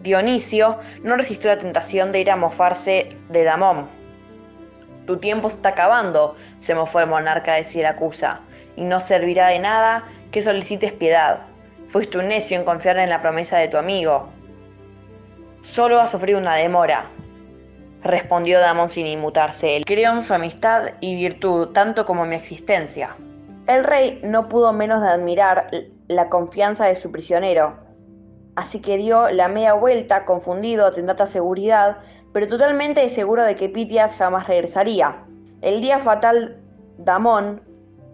Dionisio 0.02 0.80
no 1.04 1.16
resistió 1.16 1.52
la 1.52 1.60
tentación 1.60 2.12
de 2.12 2.22
ir 2.22 2.32
a 2.32 2.36
mofarse 2.36 3.10
de 3.30 3.44
Damón. 3.44 3.88
Tu 5.06 5.18
tiempo 5.18 5.48
está 5.48 5.70
acabando, 5.70 6.36
se 6.58 6.76
mofó 6.76 7.00
el 7.00 7.08
monarca 7.08 7.54
de 7.54 7.64
Siracusa, 7.64 8.42
y 8.76 8.84
no 8.84 9.00
servirá 9.00 9.48
de 9.48 9.60
nada 9.60 10.04
que 10.32 10.44
solicites 10.44 10.92
piedad. 10.94 11.46
Fuiste 11.88 12.18
un 12.18 12.28
necio 12.28 12.58
en 12.58 12.66
confiar 12.66 12.98
en 12.98 13.10
la 13.10 13.22
promesa 13.22 13.58
de 13.58 13.68
tu 13.68 13.78
amigo. 13.78 14.28
Solo 15.62 16.00
ha 16.00 16.08
sufrido 16.08 16.40
una 16.40 16.56
demora, 16.56 17.06
respondió 18.04 18.60
Damón 18.60 18.90
sin 18.90 19.08
inmutarse. 19.08 19.82
Creo 19.86 20.14
en 20.14 20.24
su 20.24 20.34
amistad 20.34 20.92
y 21.02 21.16
virtud 21.16 21.70
tanto 21.70 22.06
como 22.06 22.24
en 22.24 22.30
mi 22.30 22.36
existencia. 22.36 23.16
El 23.68 23.84
rey 23.84 24.22
no 24.24 24.48
pudo 24.48 24.72
menos 24.72 25.02
de 25.02 25.10
admirar 25.10 25.70
la 26.08 26.30
confianza 26.30 26.86
de 26.86 26.96
su 26.96 27.12
prisionero, 27.12 27.78
así 28.56 28.82
que 28.82 28.98
dio 28.98 29.30
la 29.30 29.50
media 29.50 29.74
vuelta, 29.74 30.24
confundido 30.24 30.88
ante 30.88 31.04
tanta 31.04 31.28
seguridad, 31.28 31.98
pero 32.34 32.48
totalmente 32.48 33.08
seguro 33.10 33.44
de 33.44 33.56
que 33.56 33.68
Pitias 33.68 34.16
jamás 34.16 34.48
regresaría. 34.48 35.24
El 35.62 35.82
día 35.82 36.00
fatal, 36.00 36.62
Damón 36.98 37.62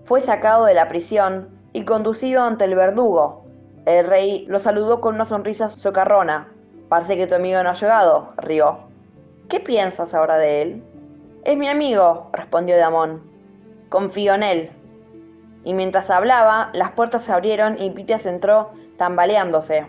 fue 0.05 0.21
sacado 0.21 0.65
de 0.65 0.73
la 0.73 0.87
prisión 0.87 1.52
y 1.73 1.83
conducido 1.83 2.43
ante 2.43 2.65
el 2.65 2.75
verdugo. 2.75 3.43
El 3.85 4.07
rey 4.07 4.45
lo 4.47 4.59
saludó 4.59 5.01
con 5.01 5.15
una 5.15 5.25
sonrisa 5.25 5.69
socarrona. 5.69 6.47
Parece 6.87 7.17
que 7.17 7.27
tu 7.27 7.35
amigo 7.35 7.61
no 7.63 7.69
ha 7.69 7.73
llegado, 7.73 8.33
rió. 8.37 8.77
¿Qué 9.49 9.59
piensas 9.59 10.13
ahora 10.13 10.37
de 10.37 10.61
él? 10.61 10.83
Es 11.43 11.57
mi 11.57 11.67
amigo, 11.67 12.29
respondió 12.31 12.77
Damón. 12.77 13.21
Confío 13.89 14.35
en 14.35 14.43
él. 14.43 14.71
Y 15.65 15.73
mientras 15.73 16.09
hablaba, 16.09 16.69
las 16.73 16.91
puertas 16.91 17.23
se 17.23 17.33
abrieron 17.33 17.81
y 17.81 17.89
Pitias 17.89 18.25
entró 18.25 18.71
tambaleándose. 18.97 19.85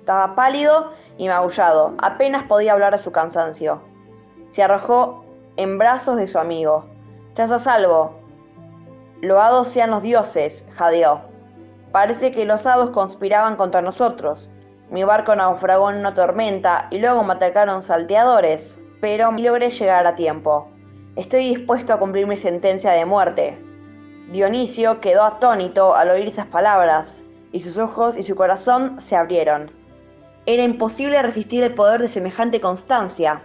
Estaba 0.00 0.34
pálido 0.34 0.92
y 1.18 1.28
magullado, 1.28 1.94
apenas 1.98 2.44
podía 2.44 2.72
hablar 2.72 2.92
de 2.96 3.02
su 3.02 3.12
cansancio. 3.12 3.82
Se 4.50 4.62
arrojó 4.62 5.24
en 5.56 5.78
brazos 5.78 6.16
de 6.16 6.28
su 6.28 6.38
amigo. 6.38 6.86
Estás 7.28 7.50
a 7.50 7.58
salvo. 7.58 8.25
Loados 9.22 9.68
sean 9.68 9.90
los 9.90 10.02
dioses, 10.02 10.64
jadeó. 10.74 11.22
Parece 11.90 12.32
que 12.32 12.44
los 12.44 12.66
hados 12.66 12.90
conspiraban 12.90 13.56
contra 13.56 13.80
nosotros. 13.80 14.50
Mi 14.90 15.04
barco 15.04 15.34
naufragó 15.34 15.90
en 15.90 15.96
una 15.96 16.14
tormenta 16.14 16.88
y 16.90 16.98
luego 16.98 17.24
me 17.24 17.32
atacaron 17.32 17.82
salteadores, 17.82 18.78
pero 19.00 19.32
logré 19.32 19.70
llegar 19.70 20.06
a 20.06 20.14
tiempo. 20.14 20.68
Estoy 21.16 21.54
dispuesto 21.54 21.94
a 21.94 21.98
cumplir 21.98 22.26
mi 22.26 22.36
sentencia 22.36 22.92
de 22.92 23.06
muerte. 23.06 23.58
Dionisio 24.32 25.00
quedó 25.00 25.24
atónito 25.24 25.96
al 25.96 26.10
oír 26.10 26.28
esas 26.28 26.46
palabras, 26.46 27.22
y 27.52 27.60
sus 27.60 27.78
ojos 27.78 28.18
y 28.18 28.22
su 28.22 28.36
corazón 28.36 29.00
se 29.00 29.16
abrieron. 29.16 29.70
Era 30.44 30.62
imposible 30.62 31.22
resistir 31.22 31.64
el 31.64 31.72
poder 31.74 32.02
de 32.02 32.08
semejante 32.08 32.60
constancia. 32.60 33.42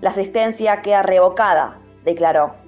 La 0.00 0.10
asistencia 0.10 0.80
queda 0.80 1.02
revocada, 1.02 1.78
declaró. 2.04 2.63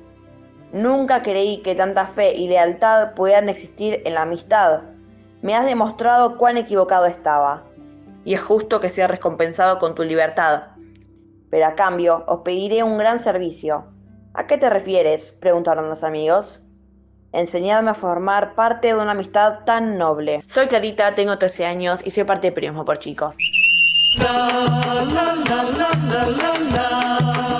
Nunca 0.77 1.22
creí 1.22 1.62
que 1.62 1.74
tanta 1.74 2.07
fe 2.07 2.35
y 2.35 2.49
lealtad 2.49 3.14
pudieran 3.14 3.49
existir 3.49 4.03
en 4.05 4.12
la 4.12 4.22
amistad. 4.22 4.83
Me 5.41 5.55
has 5.55 5.64
demostrado 5.64 6.37
cuán 6.37 6.59
equivocado 6.59 7.07
estaba. 7.07 7.64
Y 8.27 8.35
es 8.35 8.43
justo 8.43 8.79
que 8.79 8.91
sea 8.91 9.07
recompensado 9.07 9.79
con 9.79 9.95
tu 9.95 10.03
libertad. 10.03 10.64
Pero 11.49 11.64
a 11.64 11.74
cambio 11.74 12.24
os 12.27 12.41
pediré 12.41 12.83
un 12.83 12.99
gran 12.99 13.20
servicio. 13.20 13.87
¿A 14.35 14.47
qué 14.47 14.59
te 14.59 14.68
refieres? 14.68 15.33
preguntaron 15.33 15.89
los 15.89 16.05
amigos. 16.05 16.61
Enseñadme 17.33 17.93
a 17.93 17.95
formar 17.95 18.55
parte 18.55 18.89
de 18.89 18.97
una 18.97 19.12
amistad 19.12 19.61
tan 19.64 19.97
noble. 19.97 20.43
Soy 20.45 20.66
Clarita, 20.66 21.14
tengo 21.14 21.39
13 21.39 21.64
años 21.64 22.03
y 22.05 22.11
soy 22.11 22.24
parte 22.24 22.49
de 22.49 22.53
Periodismo 22.53 22.85
por 22.85 22.99
Chicos. 22.99 23.35
Amigo 26.68 27.56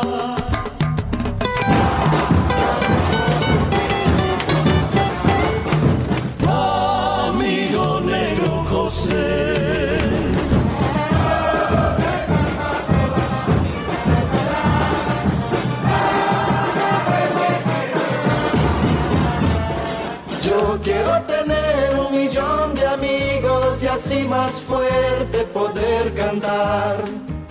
más 24.29 24.63
fuerte. 24.63 25.47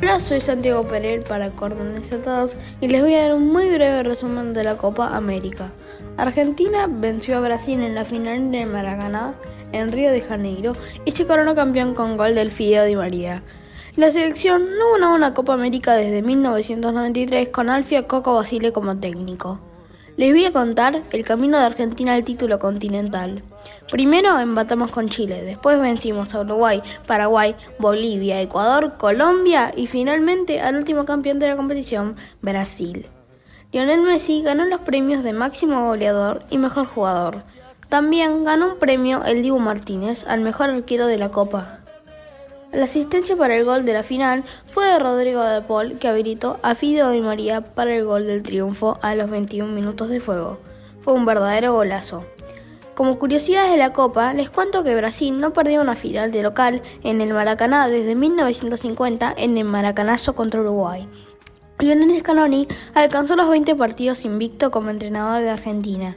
Hola, 0.01 0.19
soy 0.19 0.39
Santiago 0.39 0.83
Perel 0.87 1.21
para 1.21 1.51
Cordones 1.51 2.11
Atados 2.11 2.55
y 2.81 2.87
les 2.87 3.01
voy 3.01 3.13
a 3.15 3.23
dar 3.23 3.33
un 3.33 3.47
muy 3.51 3.69
breve 3.69 4.03
resumen 4.03 4.53
de 4.53 4.63
la 4.63 4.77
Copa 4.77 5.15
América. 5.15 5.69
Argentina 6.17 6.87
venció 6.89 7.37
a 7.37 7.41
Brasil 7.41 7.81
en 7.81 7.95
la 7.95 8.05
final 8.05 8.51
de 8.51 8.65
Maracaná 8.65 9.35
en 9.71 9.91
Río 9.91 10.11
de 10.11 10.21
Janeiro 10.21 10.73
y 11.05 11.11
se 11.11 11.25
coronó 11.25 11.55
campeón 11.55 11.93
con 11.93 12.17
gol 12.17 12.35
del 12.35 12.51
Fideo 12.51 12.85
Di 12.85 12.95
María. 12.95 13.43
La 13.95 14.11
selección 14.11 14.77
no 14.77 14.93
ganó 14.93 15.15
una 15.15 15.33
Copa 15.33 15.53
América 15.53 15.95
desde 15.95 16.21
1993 16.21 17.49
con 17.49 17.69
Alfia 17.69 18.07
Coco 18.07 18.35
Basile 18.35 18.73
como 18.73 18.97
técnico. 18.97 19.59
Les 20.17 20.31
voy 20.31 20.45
a 20.45 20.53
contar 20.53 21.03
el 21.11 21.23
camino 21.23 21.57
de 21.57 21.65
Argentina 21.65 22.13
al 22.13 22.23
título 22.23 22.59
continental. 22.59 23.43
Primero 23.89 24.39
empatamos 24.39 24.91
con 24.91 25.09
Chile, 25.09 25.43
después 25.43 25.79
vencimos 25.79 26.33
a 26.33 26.41
Uruguay, 26.41 26.81
Paraguay, 27.05 27.55
Bolivia, 27.79 28.41
Ecuador, 28.41 28.97
Colombia 28.97 29.71
y 29.75 29.87
finalmente 29.87 30.61
al 30.61 30.75
último 30.75 31.05
campeón 31.05 31.39
de 31.39 31.47
la 31.47 31.55
competición, 31.55 32.15
Brasil. 32.41 33.07
Lionel 33.71 34.01
Messi 34.01 34.41
ganó 34.41 34.65
los 34.65 34.81
premios 34.81 35.23
de 35.23 35.33
máximo 35.33 35.85
goleador 35.87 36.43
y 36.49 36.57
mejor 36.57 36.87
jugador. 36.87 37.43
También 37.89 38.43
ganó 38.43 38.73
un 38.73 38.79
premio 38.79 39.23
el 39.25 39.43
Dibu 39.43 39.59
Martínez 39.59 40.25
al 40.27 40.41
mejor 40.41 40.69
arquero 40.69 41.07
de 41.07 41.17
la 41.17 41.29
Copa. 41.29 41.79
La 42.71 42.85
asistencia 42.85 43.37
para 43.37 43.55
el 43.55 43.63
gol 43.63 43.85
de 43.85 43.93
la 43.93 44.03
final 44.03 44.43
fue 44.69 44.85
de 44.85 44.99
Rodrigo 44.99 45.41
de 45.41 45.61
Paul, 45.61 45.97
que 45.97 46.07
habilitó 46.07 46.59
a 46.61 46.75
Fideo 46.75 47.11
Di 47.11 47.21
María 47.21 47.61
para 47.61 47.95
el 47.95 48.03
gol 48.03 48.27
del 48.27 48.43
triunfo 48.43 48.97
a 49.01 49.15
los 49.15 49.29
21 49.29 49.71
minutos 49.71 50.09
de 50.09 50.19
juego. 50.19 50.59
Fue 51.01 51.13
un 51.13 51.25
verdadero 51.25 51.73
golazo. 51.73 52.25
Como 52.95 53.19
curiosidades 53.19 53.71
de 53.71 53.77
la 53.77 53.91
Copa, 53.91 54.33
les 54.33 54.49
cuento 54.49 54.85
que 54.85 54.95
Brasil 54.95 55.37
no 55.37 55.51
perdió 55.51 55.81
una 55.81 55.97
final 55.97 56.31
de 56.31 56.41
local 56.41 56.81
en 57.03 57.19
el 57.19 57.33
Maracaná 57.33 57.89
desde 57.89 58.15
1950 58.15 59.33
en 59.35 59.57
el 59.57 59.65
Maracanazo 59.65 60.33
contra 60.33 60.61
Uruguay. 60.61 61.05
Lionel 61.79 62.17
Scaloni 62.17 62.69
alcanzó 62.93 63.35
los 63.35 63.49
20 63.49 63.75
partidos 63.75 64.23
invicto 64.23 64.71
como 64.71 64.91
entrenador 64.91 65.41
de 65.41 65.49
Argentina. 65.49 66.15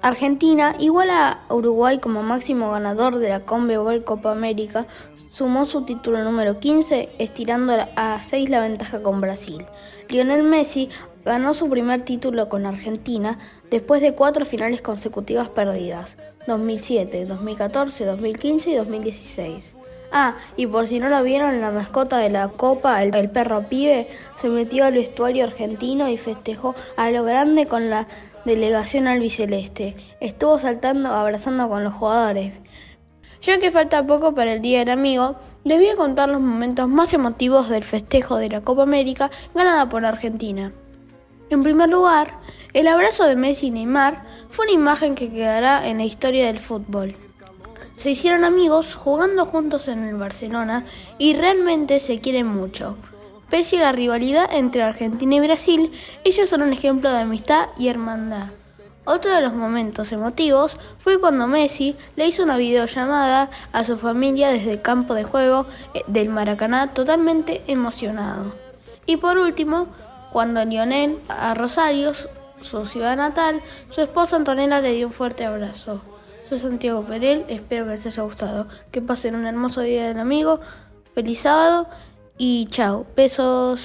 Argentina, 0.00 0.74
igual 0.78 1.10
a 1.10 1.44
Uruguay 1.50 1.98
como 1.98 2.22
máximo 2.22 2.70
ganador 2.70 3.18
de 3.18 3.28
la 3.28 3.44
Conmebol 3.44 4.02
Copa 4.02 4.32
América, 4.32 4.86
sumó 5.28 5.66
su 5.66 5.84
título 5.84 6.24
número 6.24 6.58
15, 6.58 7.10
estirando 7.18 7.74
a 7.96 8.22
6 8.22 8.48
la 8.48 8.60
ventaja 8.62 9.02
con 9.02 9.20
Brasil. 9.20 9.66
Lionel 10.08 10.42
Messi 10.42 10.88
ganó 11.24 11.54
su 11.54 11.68
primer 11.68 12.02
título 12.02 12.48
con 12.48 12.66
Argentina 12.66 13.38
después 13.70 14.00
de 14.00 14.14
cuatro 14.14 14.44
finales 14.44 14.82
consecutivas 14.82 15.48
perdidas, 15.48 16.16
2007, 16.46 17.24
2014, 17.26 18.04
2015 18.04 18.70
y 18.70 18.74
2016. 18.74 19.74
Ah, 20.14 20.36
y 20.56 20.66
por 20.66 20.86
si 20.86 20.98
no 20.98 21.08
lo 21.08 21.22
vieron, 21.22 21.62
la 21.62 21.70
mascota 21.70 22.18
de 22.18 22.28
la 22.28 22.48
Copa, 22.48 23.02
el, 23.02 23.30
perro 23.30 23.68
pibe, 23.68 24.08
se 24.36 24.50
metió 24.50 24.84
al 24.84 24.92
vestuario 24.92 25.44
argentino 25.44 26.06
y 26.08 26.18
festejó 26.18 26.74
a 26.98 27.10
lo 27.10 27.24
grande 27.24 27.66
con 27.66 27.88
la 27.88 28.06
delegación 28.44 29.08
albiceleste. 29.08 29.96
Estuvo 30.20 30.58
saltando, 30.58 31.08
abrazando 31.08 31.66
con 31.70 31.82
los 31.82 31.94
jugadores. 31.94 32.52
Ya 33.40 33.58
que 33.58 33.70
falta 33.70 34.06
poco 34.06 34.34
para 34.34 34.52
el 34.52 34.60
Día 34.60 34.80
del 34.80 34.90
Amigo, 34.90 35.36
les 35.64 35.78
voy 35.78 35.88
a 35.88 35.96
contar 35.96 36.28
los 36.28 36.42
momentos 36.42 36.88
más 36.88 37.14
emotivos 37.14 37.70
del 37.70 37.82
festejo 37.82 38.36
de 38.36 38.50
la 38.50 38.60
Copa 38.60 38.82
América 38.82 39.30
ganada 39.54 39.88
por 39.88 40.04
Argentina. 40.04 40.72
En 41.52 41.62
primer 41.62 41.90
lugar, 41.90 42.38
el 42.72 42.88
abrazo 42.88 43.26
de 43.26 43.36
Messi 43.36 43.66
y 43.66 43.70
Neymar 43.70 44.24
fue 44.48 44.64
una 44.64 44.72
imagen 44.72 45.14
que 45.14 45.30
quedará 45.30 45.86
en 45.86 45.98
la 45.98 46.04
historia 46.04 46.46
del 46.46 46.58
fútbol. 46.58 47.14
Se 47.98 48.08
hicieron 48.08 48.44
amigos 48.44 48.94
jugando 48.94 49.44
juntos 49.44 49.86
en 49.86 50.04
el 50.04 50.16
Barcelona 50.16 50.86
y 51.18 51.34
realmente 51.34 52.00
se 52.00 52.20
quieren 52.20 52.46
mucho. 52.46 52.96
Pese 53.50 53.76
a 53.76 53.82
la 53.82 53.92
rivalidad 53.92 54.48
entre 54.50 54.82
Argentina 54.82 55.34
y 55.34 55.40
Brasil, 55.40 55.92
ellos 56.24 56.48
son 56.48 56.62
un 56.62 56.72
ejemplo 56.72 57.12
de 57.12 57.18
amistad 57.18 57.68
y 57.78 57.88
hermandad. 57.88 58.46
Otro 59.04 59.30
de 59.30 59.42
los 59.42 59.52
momentos 59.52 60.10
emotivos 60.10 60.78
fue 61.00 61.20
cuando 61.20 61.48
Messi 61.48 61.96
le 62.16 62.28
hizo 62.28 62.44
una 62.44 62.56
videollamada 62.56 63.50
a 63.72 63.84
su 63.84 63.98
familia 63.98 64.48
desde 64.48 64.70
el 64.70 64.80
campo 64.80 65.12
de 65.12 65.24
juego 65.24 65.66
eh, 65.92 66.00
del 66.06 66.30
Maracaná 66.30 66.94
totalmente 66.94 67.60
emocionado. 67.66 68.54
Y 69.04 69.16
por 69.16 69.36
último, 69.36 69.88
cuando 70.32 70.64
Lionel 70.64 71.20
a 71.28 71.54
Rosario, 71.54 72.12
su 72.62 72.86
ciudad 72.86 73.16
natal, 73.16 73.60
su 73.90 74.00
esposa 74.00 74.36
Antonella 74.36 74.80
le 74.80 74.92
dio 74.94 75.06
un 75.06 75.12
fuerte 75.12 75.44
abrazo. 75.44 76.00
Soy 76.44 76.58
Santiago 76.58 77.02
Perel, 77.04 77.44
espero 77.48 77.84
que 77.84 77.92
les 77.92 78.06
haya 78.06 78.22
gustado. 78.22 78.66
Que 78.90 79.00
pasen 79.00 79.34
un 79.34 79.46
hermoso 79.46 79.82
día 79.82 80.08
del 80.08 80.18
amigo, 80.18 80.60
feliz 81.14 81.40
sábado 81.40 81.86
y 82.38 82.66
chao, 82.70 83.06
besos. 83.14 83.80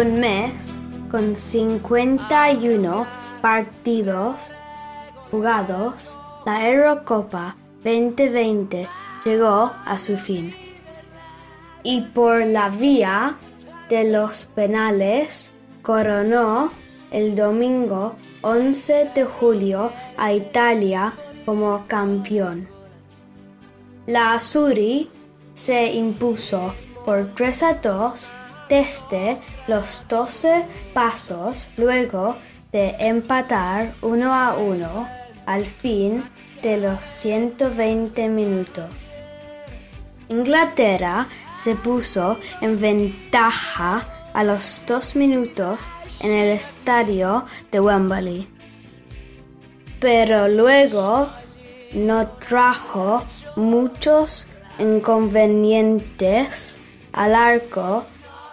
Un 0.00 0.18
mes 0.18 0.52
con 1.10 1.36
51 1.36 3.06
partidos 3.42 4.36
jugados, 5.30 6.18
la 6.46 6.70
Eurocopa 6.70 7.56
2020 7.84 8.88
llegó 9.26 9.70
a 9.84 9.98
su 9.98 10.16
fin. 10.16 10.54
Y 11.82 12.00
por 12.00 12.46
la 12.46 12.70
vía 12.70 13.34
de 13.90 14.04
los 14.04 14.46
penales 14.54 15.52
coronó 15.82 16.70
el 17.10 17.34
domingo 17.34 18.14
11 18.40 19.10
de 19.14 19.24
julio 19.24 19.92
a 20.16 20.32
Italia 20.32 21.12
como 21.44 21.84
campeón. 21.86 22.68
La 24.06 24.32
Azuri 24.32 25.10
se 25.52 25.92
impuso 25.92 26.72
por 27.04 27.34
3 27.34 27.62
a 27.64 27.74
2 27.74 28.32
desde 28.70 29.36
los 29.66 30.04
12 30.08 30.64
pasos 30.94 31.68
luego 31.76 32.36
de 32.72 32.94
empatar 33.00 33.92
1 34.00 34.32
a 34.32 34.56
1 34.56 35.08
al 35.44 35.66
fin 35.66 36.22
de 36.62 36.78
los 36.78 37.04
120 37.04 38.28
minutos. 38.28 38.86
Inglaterra 40.28 41.26
se 41.56 41.74
puso 41.74 42.38
en 42.60 42.80
ventaja 42.80 44.06
a 44.32 44.44
los 44.44 44.80
dos 44.86 45.16
minutos 45.16 45.88
en 46.20 46.30
el 46.30 46.50
estadio 46.50 47.46
de 47.72 47.80
Wembley. 47.80 48.46
Pero 49.98 50.46
luego 50.46 51.28
no 51.92 52.28
trajo 52.48 53.24
muchos 53.56 54.46
inconvenientes 54.78 56.78
al 57.12 57.34
arco 57.34 58.06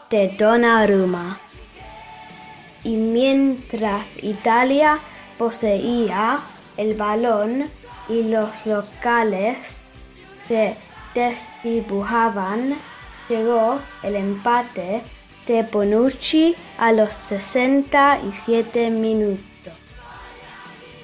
de 0.10 0.30
Donnarumma. 0.30 1.40
Y 2.84 2.96
mientras 2.96 4.22
Italia 4.24 5.00
poseía 5.38 6.40
el 6.78 6.94
balón 6.96 7.66
y 8.08 8.24
los 8.24 8.66
locales 8.66 9.84
se 10.36 10.76
desdibujaban, 11.14 12.78
llegó 13.28 13.80
el 14.04 14.16
empate 14.16 15.02
de 15.48 15.64
Bonucci 15.64 16.56
a 16.78 16.92
los 16.92 17.14
67 17.14 18.90
minutos. 18.90 19.74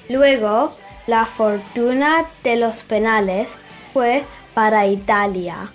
Luego, 0.08 0.76
la 1.06 1.26
fortuna 1.26 2.26
de 2.42 2.56
los 2.56 2.82
penales 2.82 3.56
fue 3.92 4.24
para 4.54 4.86
Italia. 4.86 5.70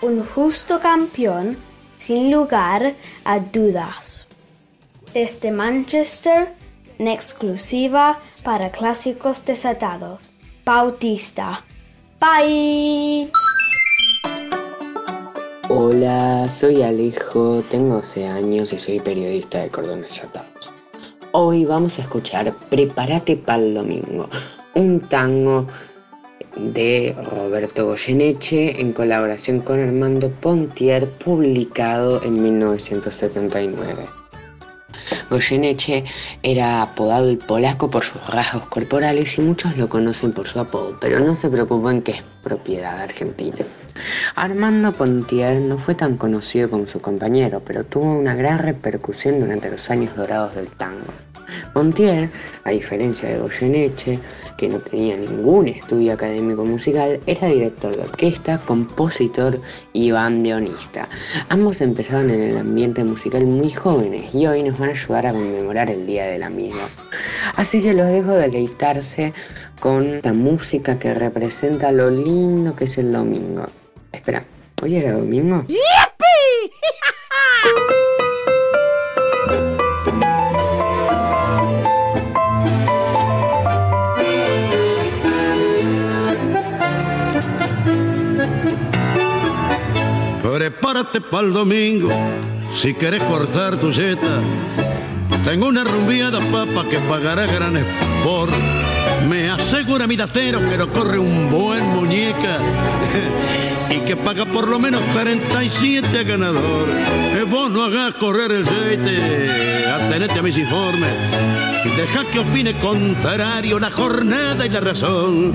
Un 0.00 0.24
justo 0.24 0.80
campeón 0.80 1.56
sin 1.98 2.30
lugar 2.30 2.94
a 3.24 3.38
dudas. 3.38 4.28
Desde 5.14 5.50
Manchester, 5.50 6.54
en 6.98 7.08
exclusiva 7.08 8.18
para 8.42 8.70
clásicos 8.70 9.44
desatados. 9.44 10.32
Bautista. 10.64 11.64
Bye. 12.20 13.30
Hola, 15.68 16.48
soy 16.48 16.82
Alejo, 16.82 17.62
tengo 17.70 17.96
12 17.96 18.26
años 18.26 18.72
y 18.72 18.78
soy 18.78 19.00
periodista 19.00 19.62
de 19.62 19.68
Cordones 19.68 20.08
Desatados. 20.08 20.70
Hoy 21.32 21.64
vamos 21.64 21.98
a 21.98 22.02
escuchar 22.02 22.54
Prepárate 22.70 23.36
para 23.36 23.62
el 23.62 23.74
domingo, 23.74 24.28
un 24.74 25.00
tango 25.00 25.66
de 26.56 27.14
Roberto 27.30 27.86
Goyeneche 27.86 28.80
en 28.80 28.92
colaboración 28.92 29.60
con 29.60 29.80
Armando 29.80 30.30
Pontier, 30.30 31.08
publicado 31.10 32.22
en 32.22 32.42
1979. 32.42 34.06
Goyeneche 35.30 36.04
era 36.42 36.82
apodado 36.82 37.28
el 37.28 37.38
polaco 37.38 37.90
por 37.90 38.04
sus 38.04 38.24
rasgos 38.28 38.68
corporales 38.68 39.36
y 39.38 39.42
muchos 39.42 39.76
lo 39.76 39.88
conocen 39.88 40.32
por 40.32 40.46
su 40.46 40.58
apodo, 40.58 40.98
pero 41.00 41.20
no 41.20 41.34
se 41.34 41.50
preocupen 41.50 42.02
que 42.02 42.12
es 42.12 42.22
propiedad 42.42 43.00
argentina. 43.00 43.64
Armando 44.34 44.92
Pontier 44.92 45.60
no 45.60 45.78
fue 45.78 45.94
tan 45.94 46.16
conocido 46.16 46.70
como 46.70 46.86
su 46.86 47.00
compañero, 47.00 47.62
pero 47.64 47.84
tuvo 47.84 48.12
una 48.12 48.34
gran 48.34 48.58
repercusión 48.58 49.40
durante 49.40 49.70
los 49.70 49.90
años 49.90 50.14
dorados 50.16 50.54
del 50.54 50.68
tango. 50.68 51.06
Montier, 51.74 52.30
a 52.64 52.70
diferencia 52.70 53.28
de 53.28 53.38
Goyeneche, 53.38 54.18
que 54.56 54.68
no 54.68 54.80
tenía 54.80 55.16
ningún 55.16 55.68
estudio 55.68 56.12
académico 56.12 56.64
musical, 56.64 57.20
era 57.26 57.48
director 57.48 57.96
de 57.96 58.02
orquesta, 58.02 58.58
compositor 58.58 59.60
y 59.92 60.10
bandeonista. 60.10 61.08
Ambos 61.48 61.80
empezaron 61.80 62.30
en 62.30 62.40
el 62.40 62.58
ambiente 62.58 63.04
musical 63.04 63.46
muy 63.46 63.70
jóvenes 63.70 64.34
y 64.34 64.46
hoy 64.46 64.62
nos 64.62 64.78
van 64.78 64.90
a 64.90 64.92
ayudar 64.92 65.26
a 65.26 65.32
conmemorar 65.32 65.90
el 65.90 66.06
Día 66.06 66.26
del 66.26 66.42
Amigo. 66.42 66.80
Así 67.56 67.82
que 67.82 67.94
los 67.94 68.06
dejo 68.06 68.32
deleitarse 68.32 69.32
con 69.80 70.06
esta 70.06 70.32
música 70.32 70.98
que 70.98 71.14
representa 71.14 71.92
lo 71.92 72.10
lindo 72.10 72.74
que 72.74 72.84
es 72.84 72.98
el 72.98 73.12
domingo. 73.12 73.66
Espera, 74.12 74.44
¿hoy 74.82 74.96
era 74.96 75.12
domingo? 75.12 75.64
Prepárate 90.66 91.20
para 91.20 91.46
el 91.46 91.52
domingo 91.52 92.08
si 92.74 92.92
quieres 92.92 93.22
cortar 93.22 93.78
tu 93.78 93.92
seta. 93.92 94.40
Tengo 95.44 95.68
una 95.68 95.84
rumbiada 95.84 96.40
papa 96.40 96.84
que 96.90 96.98
pagará 96.98 97.46
gran 97.46 97.86
por. 98.24 98.48
Me 99.28 99.48
asegura 99.48 100.08
mi 100.08 100.16
datero 100.16 100.58
que 100.58 100.76
no 100.76 100.92
corre 100.92 101.20
un 101.20 101.48
buen 101.52 101.86
muñeca 101.94 102.58
y 103.90 104.00
que 104.00 104.16
paga 104.16 104.44
por 104.44 104.66
lo 104.66 104.80
menos 104.80 105.02
37 105.12 106.18
a 106.18 106.22
ganador. 106.24 106.88
Que 107.32 107.44
vos 107.44 107.70
no 107.70 107.84
hagas 107.84 108.14
correr 108.14 108.50
el 108.50 108.62
aceite, 108.64 109.88
atenete 109.88 110.40
a 110.40 110.42
mis 110.42 110.58
informes. 110.58 111.12
Deja 111.96 112.24
que 112.24 112.40
opine 112.40 112.76
contrario 112.80 113.78
la 113.78 113.92
jornada 113.92 114.66
y 114.66 114.68
la 114.68 114.80
razón. 114.80 115.52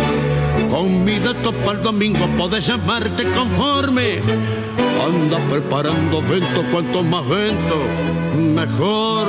Con 0.70 1.04
mi 1.04 1.20
dato 1.20 1.52
para 1.52 1.80
el 1.80 1.84
domingo 1.84 2.26
podés 2.38 2.66
llamarte 2.66 3.30
conforme. 3.32 4.22
Anda 5.06 5.40
preparando 5.50 6.22
vento, 6.22 6.64
cuanto 6.72 7.04
más 7.04 7.28
vento, 7.28 7.78
mejor. 8.38 9.28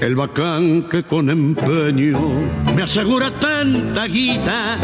El 0.00 0.16
bacán 0.16 0.88
que 0.88 1.04
con 1.04 1.30
empeño 1.30 2.18
me 2.74 2.82
asegura 2.82 3.30
tanta 3.30 4.06
guita, 4.06 4.78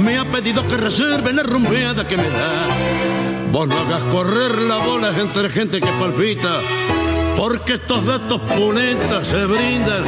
me 0.00 0.16
ha 0.16 0.24
pedido 0.30 0.66
que 0.68 0.76
reserve 0.76 1.32
la 1.32 1.42
rumbeada 1.42 2.06
que 2.06 2.16
me 2.16 2.30
da. 2.30 2.68
Vos 3.50 3.68
no 3.68 3.76
hagas 3.80 4.04
correr 4.04 4.58
la 4.58 4.76
bola 4.76 5.12
entre 5.18 5.50
gente 5.50 5.80
que 5.80 5.90
palpita, 5.98 6.60
porque 7.36 7.74
estos 7.74 8.06
datos 8.06 8.40
pulentas 8.42 9.26
se 9.26 9.44
brindan 9.44 10.04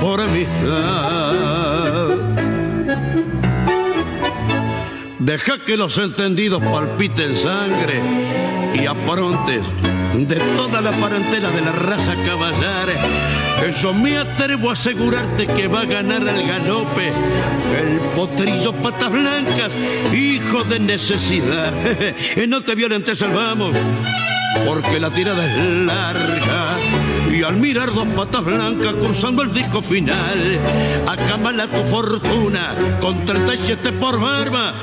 por 0.00 0.18
amistad. 0.18 1.63
Deja 5.24 5.58
que 5.64 5.78
los 5.78 5.96
entendidos 5.96 6.62
palpiten 6.62 7.34
sangre 7.34 7.98
y 8.74 8.84
aprontes 8.84 9.62
de 10.14 10.36
toda 10.54 10.82
la 10.82 10.92
parentela 10.92 11.50
de 11.50 11.62
la 11.62 11.72
raza 11.72 12.14
caballar. 12.26 12.90
Eso 13.66 13.94
me 13.94 14.18
atrevo 14.18 14.68
a 14.68 14.74
asegurarte 14.74 15.46
que 15.46 15.66
va 15.66 15.80
a 15.80 15.84
ganar 15.86 16.28
el 16.28 16.46
galope 16.46 17.08
el 17.08 18.00
potrillo 18.14 18.74
patas 18.74 19.10
blancas, 19.10 19.72
hijo 20.12 20.62
de 20.64 20.78
necesidad. 20.78 21.72
no 22.46 22.60
te 22.60 22.74
violentes, 22.74 23.18
salvamos, 23.18 23.74
porque 24.66 25.00
la 25.00 25.08
tirada 25.08 25.42
es 25.46 25.86
larga. 25.86 26.76
Al 27.46 27.56
mirar 27.56 27.92
dos 27.92 28.06
patas 28.16 28.42
blancas 28.42 28.94
cruzando 28.94 29.42
el 29.42 29.52
disco 29.52 29.82
final, 29.82 30.58
acamala 31.06 31.66
tu 31.66 31.82
fortuna 31.84 32.74
con 33.00 33.24
37 33.24 33.92
por 33.92 34.18
barba. 34.18 34.74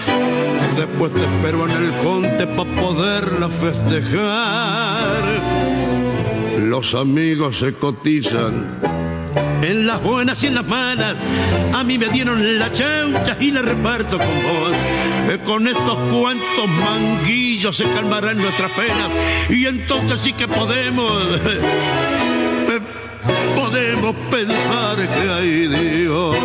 Después 0.77 1.11
te 1.11 1.21
espero 1.21 1.65
en 1.65 1.71
el 1.71 1.91
conte 2.03 2.45
para 2.45 2.71
poderla 2.75 3.49
festejar. 3.49 5.21
Los 6.59 6.93
amigos 6.93 7.57
se 7.57 7.73
cotizan 7.73 8.79
en 9.61 9.87
las 9.87 10.01
buenas 10.01 10.43
y 10.43 10.47
en 10.47 10.55
las 10.55 10.65
malas. 10.65 11.15
A 11.73 11.83
mí 11.83 11.97
me 11.97 12.07
dieron 12.09 12.59
la 12.59 12.71
chaucha 12.71 13.37
y 13.39 13.51
la 13.51 13.61
reparto 13.61 14.17
con 14.17 14.27
vos. 14.27 14.71
Eh, 15.29 15.39
Con 15.43 15.67
estos 15.67 15.97
cuantos 16.11 16.67
manguillos 16.67 17.77
se 17.77 17.85
calmarán 17.85 18.37
nuestras 18.37 18.71
penas 18.71 19.09
y 19.49 19.65
entonces 19.65 20.19
sí 20.21 20.33
que 20.33 20.47
podemos, 20.47 21.23
podemos 23.71 24.15
pensar 24.29 24.97
que 24.97 25.29
hay 25.29 25.67
Dios. 25.67 26.35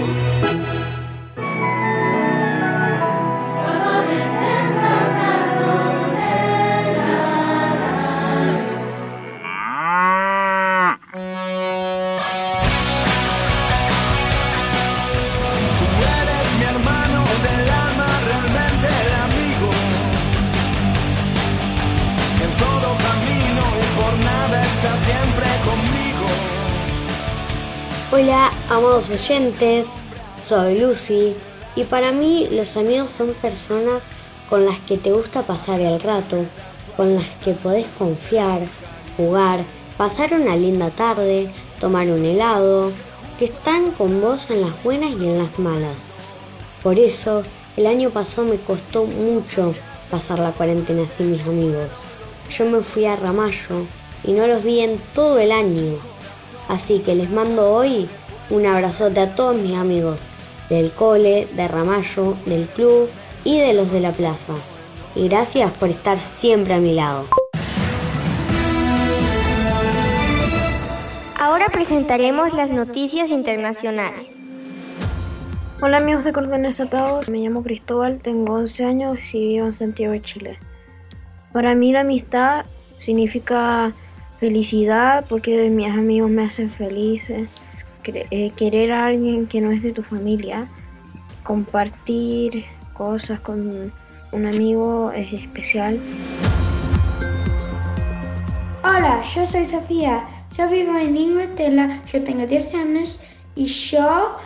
Hola, 28.18 28.50
amados 28.70 29.10
oyentes, 29.10 29.98
soy 30.42 30.80
Lucy 30.80 31.34
y 31.74 31.84
para 31.84 32.12
mí 32.12 32.48
los 32.50 32.78
amigos 32.78 33.10
son 33.10 33.34
personas 33.34 34.08
con 34.48 34.64
las 34.64 34.80
que 34.80 34.96
te 34.96 35.12
gusta 35.12 35.42
pasar 35.42 35.82
el 35.82 36.00
rato, 36.00 36.46
con 36.96 37.14
las 37.14 37.26
que 37.44 37.52
podés 37.52 37.84
confiar, 37.98 38.62
jugar, 39.18 39.60
pasar 39.98 40.32
una 40.32 40.56
linda 40.56 40.88
tarde, 40.88 41.50
tomar 41.78 42.06
un 42.06 42.24
helado, 42.24 42.90
que 43.38 43.44
están 43.44 43.90
con 43.90 44.22
vos 44.22 44.50
en 44.50 44.62
las 44.62 44.82
buenas 44.82 45.10
y 45.10 45.28
en 45.28 45.36
las 45.36 45.58
malas. 45.58 46.04
Por 46.82 46.98
eso, 46.98 47.42
el 47.76 47.86
año 47.86 48.08
pasado 48.08 48.48
me 48.48 48.56
costó 48.56 49.04
mucho 49.04 49.74
pasar 50.10 50.38
la 50.38 50.52
cuarentena 50.52 51.06
sin 51.06 51.32
mis 51.32 51.42
amigos. 51.42 51.98
Yo 52.48 52.64
me 52.64 52.82
fui 52.82 53.04
a 53.04 53.16
Ramallo 53.16 53.84
y 54.24 54.32
no 54.32 54.46
los 54.46 54.64
vi 54.64 54.80
en 54.80 54.98
todo 55.12 55.38
el 55.38 55.52
año. 55.52 56.15
Así 56.68 56.98
que 56.98 57.14
les 57.14 57.30
mando 57.30 57.70
hoy 57.72 58.08
un 58.50 58.66
abrazote 58.66 59.20
a 59.20 59.34
todos 59.34 59.56
mis 59.56 59.76
amigos 59.76 60.18
del 60.68 60.90
cole, 60.90 61.48
de 61.54 61.68
Ramallo, 61.68 62.36
del 62.44 62.66
club 62.66 63.08
y 63.44 63.60
de 63.60 63.72
los 63.72 63.92
de 63.92 64.00
la 64.00 64.12
plaza. 64.12 64.54
Y 65.14 65.28
gracias 65.28 65.72
por 65.72 65.88
estar 65.88 66.18
siempre 66.18 66.74
a 66.74 66.78
mi 66.78 66.94
lado. 66.94 67.26
Ahora 71.38 71.66
presentaremos 71.72 72.52
las 72.52 72.70
noticias 72.70 73.30
internacionales. 73.30 74.26
Hola 75.80 75.98
amigos 75.98 76.24
de 76.24 76.32
Cordones 76.32 76.80
Atados, 76.80 77.30
me 77.30 77.38
llamo 77.38 77.62
Cristóbal, 77.62 78.20
tengo 78.22 78.54
11 78.54 78.84
años 78.86 79.34
y 79.34 79.48
vivo 79.48 79.66
en 79.66 79.74
Santiago 79.74 80.12
de 80.12 80.22
Chile. 80.22 80.58
Para 81.52 81.74
mí 81.74 81.92
la 81.92 82.00
amistad 82.00 82.64
significa 82.96 83.92
felicidad 84.38 85.24
porque 85.28 85.70
mis 85.70 85.88
amigos 85.88 86.30
me 86.30 86.44
hacen 86.44 86.70
felices, 86.70 87.48
eh, 88.04 88.50
querer 88.56 88.92
a 88.92 89.06
alguien 89.06 89.46
que 89.46 89.60
no 89.60 89.70
es 89.70 89.82
de 89.82 89.92
tu 89.92 90.02
familia, 90.02 90.68
compartir 91.42 92.64
cosas 92.92 93.40
con 93.40 93.92
un 94.32 94.46
amigo 94.46 95.10
es 95.12 95.32
especial. 95.32 96.00
Hola, 98.82 99.22
yo 99.34 99.44
soy 99.44 99.64
Sofía, 99.64 100.24
yo 100.56 100.68
vivo 100.68 100.96
en 100.96 101.16
Inglaterra, 101.16 102.02
yo 102.12 102.22
tengo 102.22 102.46
10 102.46 102.74
años 102.74 103.20
y 103.54 103.64
yo 103.64 104.36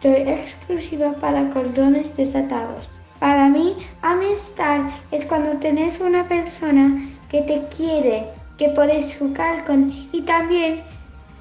Estoy 0.00 0.32
exclusiva 0.32 1.12
para 1.14 1.50
cordones 1.50 2.16
desatados. 2.16 2.88
Para 3.18 3.48
mí, 3.48 3.74
amistad 4.00 4.82
es 5.10 5.26
cuando 5.26 5.58
tenés 5.58 5.98
una 5.98 6.28
persona 6.28 7.10
que 7.28 7.42
te 7.42 7.66
quiere, 7.76 8.28
que 8.58 8.68
puedes 8.70 9.16
jugar 9.16 9.64
con 9.64 9.90
y 10.12 10.22
también 10.22 10.82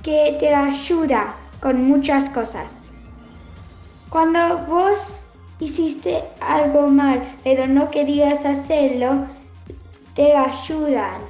que 0.03 0.37
te 0.39 0.53
ayuda 0.53 1.35
con 1.59 1.83
muchas 1.83 2.29
cosas. 2.29 2.83
Cuando 4.09 4.59
vos 4.67 5.21
hiciste 5.59 6.23
algo 6.39 6.87
mal, 6.87 7.21
pero 7.43 7.67
no 7.67 7.89
querías 7.89 8.45
hacerlo, 8.45 9.25
te 10.15 10.33
ayudan. 10.33 11.21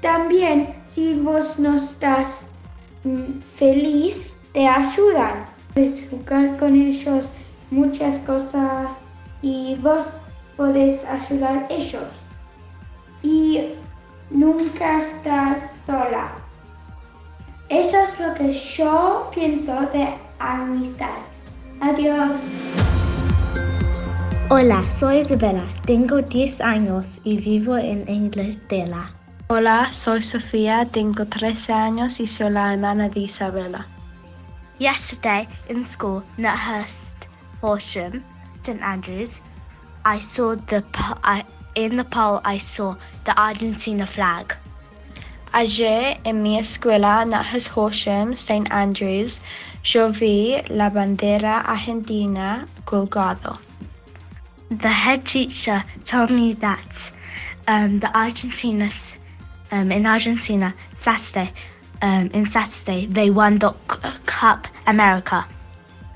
También 0.00 0.74
si 0.86 1.14
vos 1.14 1.58
no 1.58 1.76
estás 1.76 2.48
mm, 3.04 3.40
feliz, 3.56 4.34
te 4.52 4.66
ayudan. 4.66 5.44
Puedes 5.74 6.08
jugar 6.08 6.56
con 6.58 6.74
ellos 6.74 7.28
muchas 7.70 8.16
cosas 8.20 8.92
y 9.42 9.74
vos 9.82 10.18
podés 10.56 11.04
ayudar 11.04 11.66
ellos. 11.68 12.24
Y 13.22 13.60
nunca 14.30 14.98
estás 14.98 15.72
sola. 15.86 16.32
Eso 17.68 17.96
es 17.98 18.20
lo 18.20 18.34
que 18.34 18.52
yo 18.52 19.30
pienso 19.34 19.72
de 19.92 20.14
amistad. 20.38 21.18
Adiós. 21.80 22.40
Hola, 24.48 24.82
soy 24.90 25.18
Isabella, 25.18 25.64
tengo 25.84 26.22
10 26.22 26.60
años 26.60 27.18
y 27.24 27.38
vivo 27.38 27.76
en 27.76 28.08
Inglaterra. 28.08 29.10
Hola, 29.48 29.90
soy 29.90 30.22
Sofía, 30.22 30.86
tengo 30.86 31.26
13 31.26 31.72
años 31.72 32.20
y 32.20 32.26
soy 32.26 32.50
la 32.50 32.72
hermana 32.72 33.08
de 33.08 33.20
Isabella. 33.20 33.86
Yesterday 34.78 35.48
in 35.68 35.84
school, 35.84 36.22
Nuthurst, 36.36 37.16
Horsham, 37.60 38.22
St 38.62 38.80
Andrews, 38.82 39.40
I 40.04 40.20
saw 40.20 40.54
the 40.54 40.84
I, 41.24 41.44
in 41.76 41.96
the 41.96 42.04
pole 42.04 42.40
I 42.44 42.58
saw 42.58 42.96
the 43.24 43.38
Argentina 43.38 44.06
flag. 44.06 44.56
Ayer 45.54 46.18
en 46.24 46.42
mi 46.42 46.58
escuela, 46.58 47.24
Nuthurst, 47.24 47.68
Horsham, 47.68 48.34
St 48.34 48.70
Andrews, 48.70 49.40
yo 49.84 50.10
vi 50.10 50.60
la 50.68 50.90
bandera 50.90 51.64
argentina 51.64 52.66
colgado. 52.84 53.56
The 54.70 54.88
head 54.88 55.24
teacher 55.24 55.84
told 56.04 56.30
me 56.30 56.54
that 56.54 57.12
um, 57.68 58.00
the 58.00 58.10
Argentina 58.16 58.90
um, 59.70 59.92
in 59.92 60.06
Argentina 60.06 60.74
Saturday 60.98 61.52
um, 62.02 62.30
in 62.34 62.44
Saturday 62.44 63.06
they 63.06 63.30
won 63.30 63.58
the 63.58 63.72
Cup 64.26 64.66
America. 64.86 65.46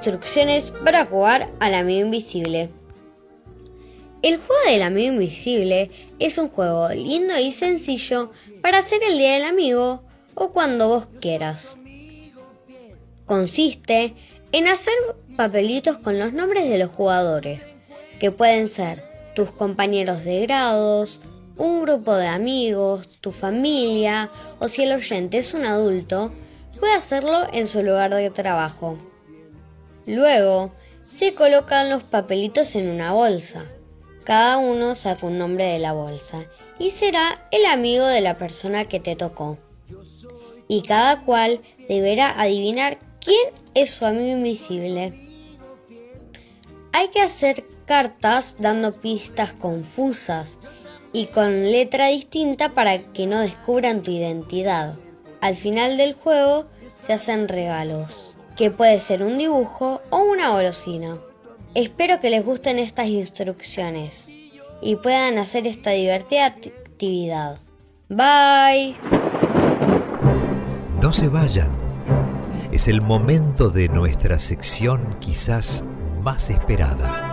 Instrucciones 0.05 0.69
para 0.69 1.07
jugar 1.07 1.51
al 1.59 1.73
amigo 1.73 2.05
invisible. 2.05 2.69
El 4.21 4.37
juego 4.37 4.61
del 4.69 4.83
amigo 4.83 5.13
invisible 5.13 5.89
es 6.19 6.37
un 6.37 6.49
juego 6.49 6.89
lindo 6.89 7.35
y 7.39 7.51
sencillo 7.51 8.31
para 8.61 8.77
hacer 8.77 8.99
el 9.01 9.17
día 9.17 9.33
del 9.33 9.45
amigo 9.45 10.03
o 10.35 10.53
cuando 10.53 10.89
vos 10.89 11.07
quieras. 11.19 11.75
Consiste 13.25 14.13
en 14.51 14.67
hacer 14.67 14.93
papelitos 15.35 15.97
con 15.97 16.19
los 16.19 16.33
nombres 16.33 16.69
de 16.69 16.77
los 16.77 16.91
jugadores, 16.91 17.63
que 18.19 18.29
pueden 18.29 18.69
ser 18.69 19.03
tus 19.33 19.49
compañeros 19.49 20.23
de 20.23 20.41
grados, 20.41 21.19
un 21.57 21.81
grupo 21.81 22.15
de 22.15 22.27
amigos, 22.27 23.07
tu 23.21 23.31
familia 23.31 24.29
o 24.59 24.67
si 24.67 24.83
el 24.83 24.93
oyente 24.93 25.39
es 25.39 25.55
un 25.55 25.65
adulto, 25.65 26.31
puede 26.79 26.93
hacerlo 26.93 27.47
en 27.51 27.65
su 27.65 27.81
lugar 27.81 28.13
de 28.13 28.29
trabajo. 28.29 28.99
Luego, 30.05 30.71
se 31.07 31.33
colocan 31.33 31.89
los 31.89 32.03
papelitos 32.03 32.75
en 32.75 32.89
una 32.89 33.13
bolsa. 33.13 33.65
Cada 34.23 34.57
uno 34.57 34.95
saca 34.95 35.27
un 35.27 35.37
nombre 35.37 35.65
de 35.65 35.79
la 35.79 35.93
bolsa 35.93 36.45
y 36.79 36.89
será 36.89 37.47
el 37.51 37.65
amigo 37.65 38.05
de 38.05 38.21
la 38.21 38.37
persona 38.37 38.85
que 38.85 38.99
te 38.99 39.15
tocó. 39.15 39.57
Y 40.67 40.81
cada 40.81 41.21
cual 41.21 41.61
deberá 41.87 42.39
adivinar 42.39 42.97
quién 43.23 43.53
es 43.75 43.91
su 43.91 44.05
amigo 44.05 44.37
invisible. 44.37 45.13
Hay 46.91 47.09
que 47.09 47.21
hacer 47.21 47.65
cartas 47.85 48.57
dando 48.59 48.93
pistas 48.93 49.53
confusas 49.53 50.59
y 51.13 51.27
con 51.27 51.71
letra 51.71 52.07
distinta 52.07 52.73
para 52.73 52.99
que 53.13 53.27
no 53.27 53.39
descubran 53.39 54.01
tu 54.01 54.11
identidad. 54.11 54.95
Al 55.39 55.55
final 55.55 55.97
del 55.97 56.13
juego 56.13 56.65
se 57.01 57.13
hacen 57.13 57.47
regalos, 57.47 58.34
que 58.55 58.71
puede 58.71 58.99
ser 58.99 59.23
un 59.23 59.37
dibujo 59.37 60.01
o 60.09 60.17
una 60.19 60.49
golosina. 60.49 61.17
Espero 61.73 62.19
que 62.21 62.29
les 62.29 62.45
gusten 62.45 62.79
estas 62.79 63.07
instrucciones 63.07 64.27
y 64.81 64.95
puedan 64.95 65.37
hacer 65.37 65.67
esta 65.67 65.91
divertida 65.91 66.45
actividad. 66.45 67.59
Bye. 68.07 68.95
No 71.01 71.11
se 71.11 71.27
vayan. 71.27 71.71
Es 72.71 72.87
el 72.87 73.01
momento 73.01 73.69
de 73.69 73.89
nuestra 73.89 74.39
sección 74.39 75.17
quizás 75.19 75.85
más 76.23 76.49
esperada. 76.49 77.23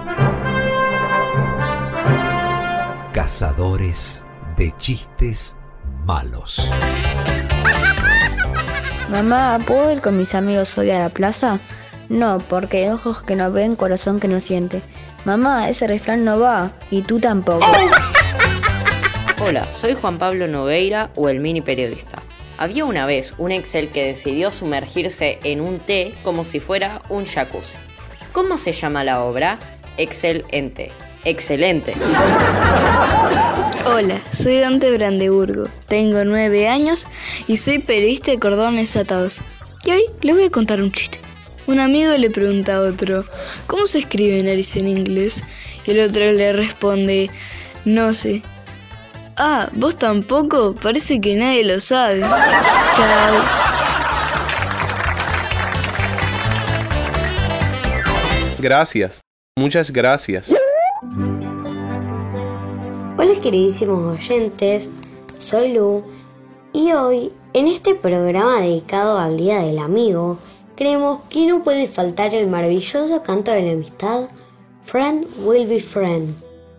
Cazadores 3.13 4.25
de 4.57 4.75
chistes 4.79 5.57
malos. 6.05 6.73
Mamá, 9.13 9.59
¿puedo 9.67 9.93
ir 9.93 10.01
con 10.01 10.17
mis 10.17 10.35
amigos 10.35 10.79
hoy 10.79 10.91
a 10.91 10.99
la 10.99 11.11
plaza? 11.11 11.59
No, 12.09 12.39
porque 12.39 12.91
ojos 12.91 13.23
que 13.23 13.37
no 13.37 13.53
ven, 13.53 13.77
corazón 13.77 14.19
que 14.19 14.27
no 14.27 14.41
siente. 14.41 14.81
Mamá, 15.27 15.69
ese 15.69 15.87
refrán 15.87 16.25
no 16.25 16.41
va, 16.41 16.71
y 16.91 17.03
tú 17.03 17.21
tampoco. 17.21 17.67
Hola, 19.45 19.71
soy 19.71 19.93
Juan 20.01 20.17
Pablo 20.17 20.49
Nogueira 20.49 21.11
o 21.15 21.29
el 21.29 21.41
mini 21.41 21.61
periodista. 21.61 22.23
Había 22.57 22.87
una 22.87 23.05
vez 23.05 23.35
un 23.37 23.53
Excel 23.53 23.91
que 23.91 24.07
decidió 24.07 24.51
sumergirse 24.51 25.39
en 25.45 25.61
un 25.61 25.79
té 25.79 26.15
como 26.25 26.47
si 26.47 26.59
fuera 26.59 27.03
un 27.11 27.27
jacuzzi. 27.27 27.77
¿Cómo 28.33 28.57
se 28.57 28.73
llama 28.73 29.05
la 29.05 29.23
obra? 29.25 29.59
Excel 29.99 30.47
en 30.53 30.73
té. 30.73 30.91
Excelente. 31.27 31.93
Hola, 33.95 34.19
soy 34.33 34.59
Dante 34.59 34.91
Brandeburgo, 34.91 35.69
tengo 35.87 36.25
nueve 36.25 36.67
años 36.67 37.07
y 37.47 37.59
soy 37.59 37.79
periodista 37.79 38.31
de 38.31 38.39
cordones 38.39 38.97
atados. 38.97 39.43
Y 39.85 39.91
hoy 39.91 40.05
les 40.23 40.35
voy 40.35 40.45
a 40.45 40.51
contar 40.51 40.81
un 40.81 40.91
chiste. 40.91 41.19
Un 41.67 41.79
amigo 41.79 42.17
le 42.17 42.31
pregunta 42.31 42.77
a 42.77 42.81
otro, 42.81 43.27
¿cómo 43.67 43.87
se 43.87 43.99
escribe 43.99 44.43
nariz 44.43 44.77
en 44.77 44.89
inglés? 44.89 45.45
Y 45.85 45.91
el 45.91 46.01
otro 46.01 46.33
le 46.33 46.55
responde, 46.55 47.31
no 47.85 48.15
sé. 48.15 48.43
Ah, 49.37 49.69
¿vos 49.75 49.99
tampoco? 49.99 50.75
Parece 50.75 51.21
que 51.21 51.35
nadie 51.35 51.63
lo 51.63 51.79
sabe. 51.79 52.21
Chao. 52.97 53.45
Gracias. 58.59 59.21
Muchas 59.59 59.91
gracias. 59.91 60.51
Hola 63.25 63.41
queridísimos 63.41 64.19
oyentes, 64.19 64.91
soy 65.39 65.75
Lu 65.75 66.03
y 66.73 66.91
hoy 66.91 67.31
en 67.53 67.69
este 67.69 67.95
programa 67.95 68.61
dedicado 68.61 69.17
al 69.17 69.37
Día 69.37 69.61
del 69.61 69.79
Amigo 69.79 70.39
creemos 70.75 71.21
que 71.31 71.47
no 71.47 71.63
puede 71.63 71.87
faltar 71.87 72.35
el 72.35 72.49
maravilloso 72.49 73.23
canto 73.23 73.53
de 73.53 73.63
la 73.63 73.73
amistad 73.75 74.29
Friend 74.83 75.25
Will 75.45 75.69
Be 75.69 75.79
Friend, 75.79 76.35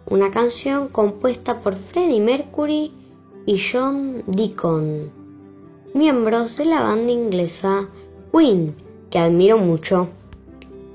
una 0.08 0.32
canción 0.32 0.90
compuesta 0.90 1.62
por 1.62 1.76
Freddie 1.76 2.20
Mercury 2.20 2.92
y 3.46 3.58
John 3.58 4.22
Deacon, 4.28 5.14
miembros 5.94 6.58
de 6.58 6.66
la 6.66 6.82
banda 6.82 7.10
inglesa 7.10 7.88
Queen, 8.34 8.76
que 9.10 9.18
admiro 9.18 9.58
mucho. 9.60 10.10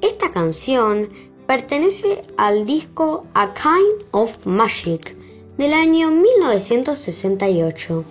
Esta 0.02 0.30
canción 0.30 1.08
pertenece 1.46 2.22
al 2.36 2.66
disco 2.66 3.24
A 3.32 3.54
Kind 3.54 4.08
of 4.10 4.44
Magic 4.44 5.16
del 5.58 5.72
año 5.72 6.10
1968. 6.12 8.04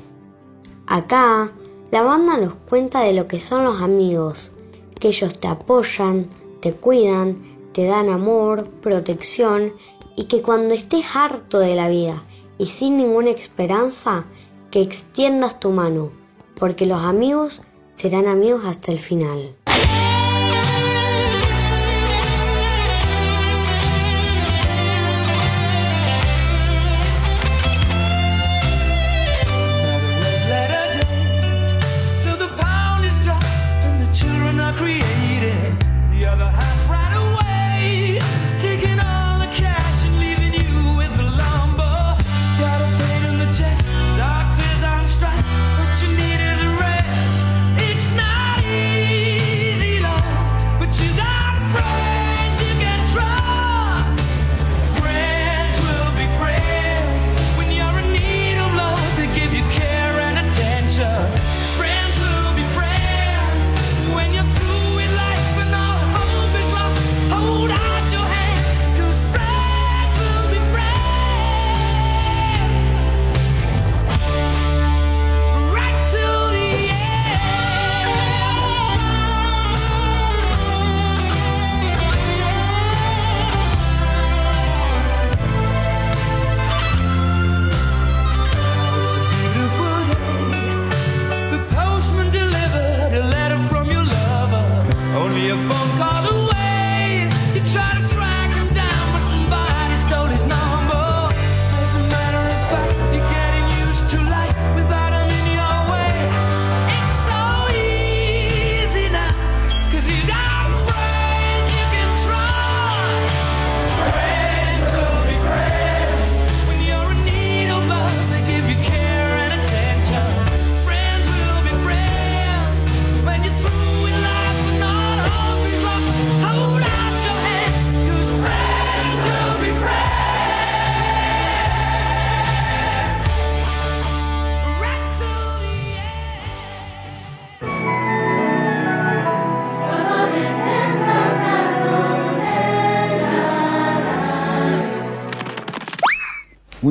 Acá, 0.86 1.50
la 1.92 2.02
banda 2.02 2.36
nos 2.36 2.56
cuenta 2.56 3.00
de 3.04 3.14
lo 3.14 3.26
que 3.28 3.40
son 3.40 3.64
los 3.64 3.82
amigos, 3.82 4.52
que 5.00 5.08
ellos 5.08 5.40
te 5.40 5.48
apoyan, 5.48 6.28
te 6.60 6.74
cuidan, 6.74 7.38
te 7.72 7.86
dan 7.86 8.10
amor, 8.10 8.70
protección 8.82 9.72
y 10.18 10.26
que 10.26 10.42
cuando 10.42 10.74
estés 10.74 11.06
harto 11.16 11.60
de 11.60 11.76
la 11.76 11.88
vida 11.88 12.22
y 12.58 12.66
sin 12.66 12.98
ninguna 12.98 13.30
esperanza, 13.30 14.26
que 14.70 14.82
extiendas 14.82 15.58
tu 15.58 15.70
mano, 15.70 16.12
porque 16.60 16.86
los 16.86 17.02
amigos 17.02 17.62
serán 17.94 18.28
amigos 18.28 18.66
hasta 18.66 18.92
el 18.92 19.00
final. 19.00 19.56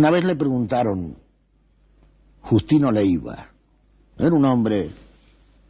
Una 0.07 0.13
vez 0.13 0.25
le 0.25 0.37
preguntaron, 0.37 1.17
Justino 2.43 2.93
Leiva, 2.93 3.51
era 4.17 4.33
un 4.37 4.45
hombre, 4.45 4.91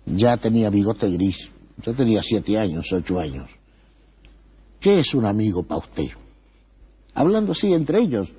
ya 0.04 0.36
tenía 0.36 0.68
bigote 0.68 1.08
gris, 1.08 1.48
ya 1.82 1.94
tenía 1.94 2.22
siete 2.22 2.58
años, 2.58 2.92
ocho 2.92 3.18
años. 3.18 3.48
¿Qué 4.78 4.98
es 4.98 5.14
un 5.14 5.24
amigo 5.24 5.62
para 5.62 5.78
usted? 5.78 6.08
Hablando 7.14 7.52
así 7.52 7.72
entre 7.72 8.02
ellos, 8.02 8.30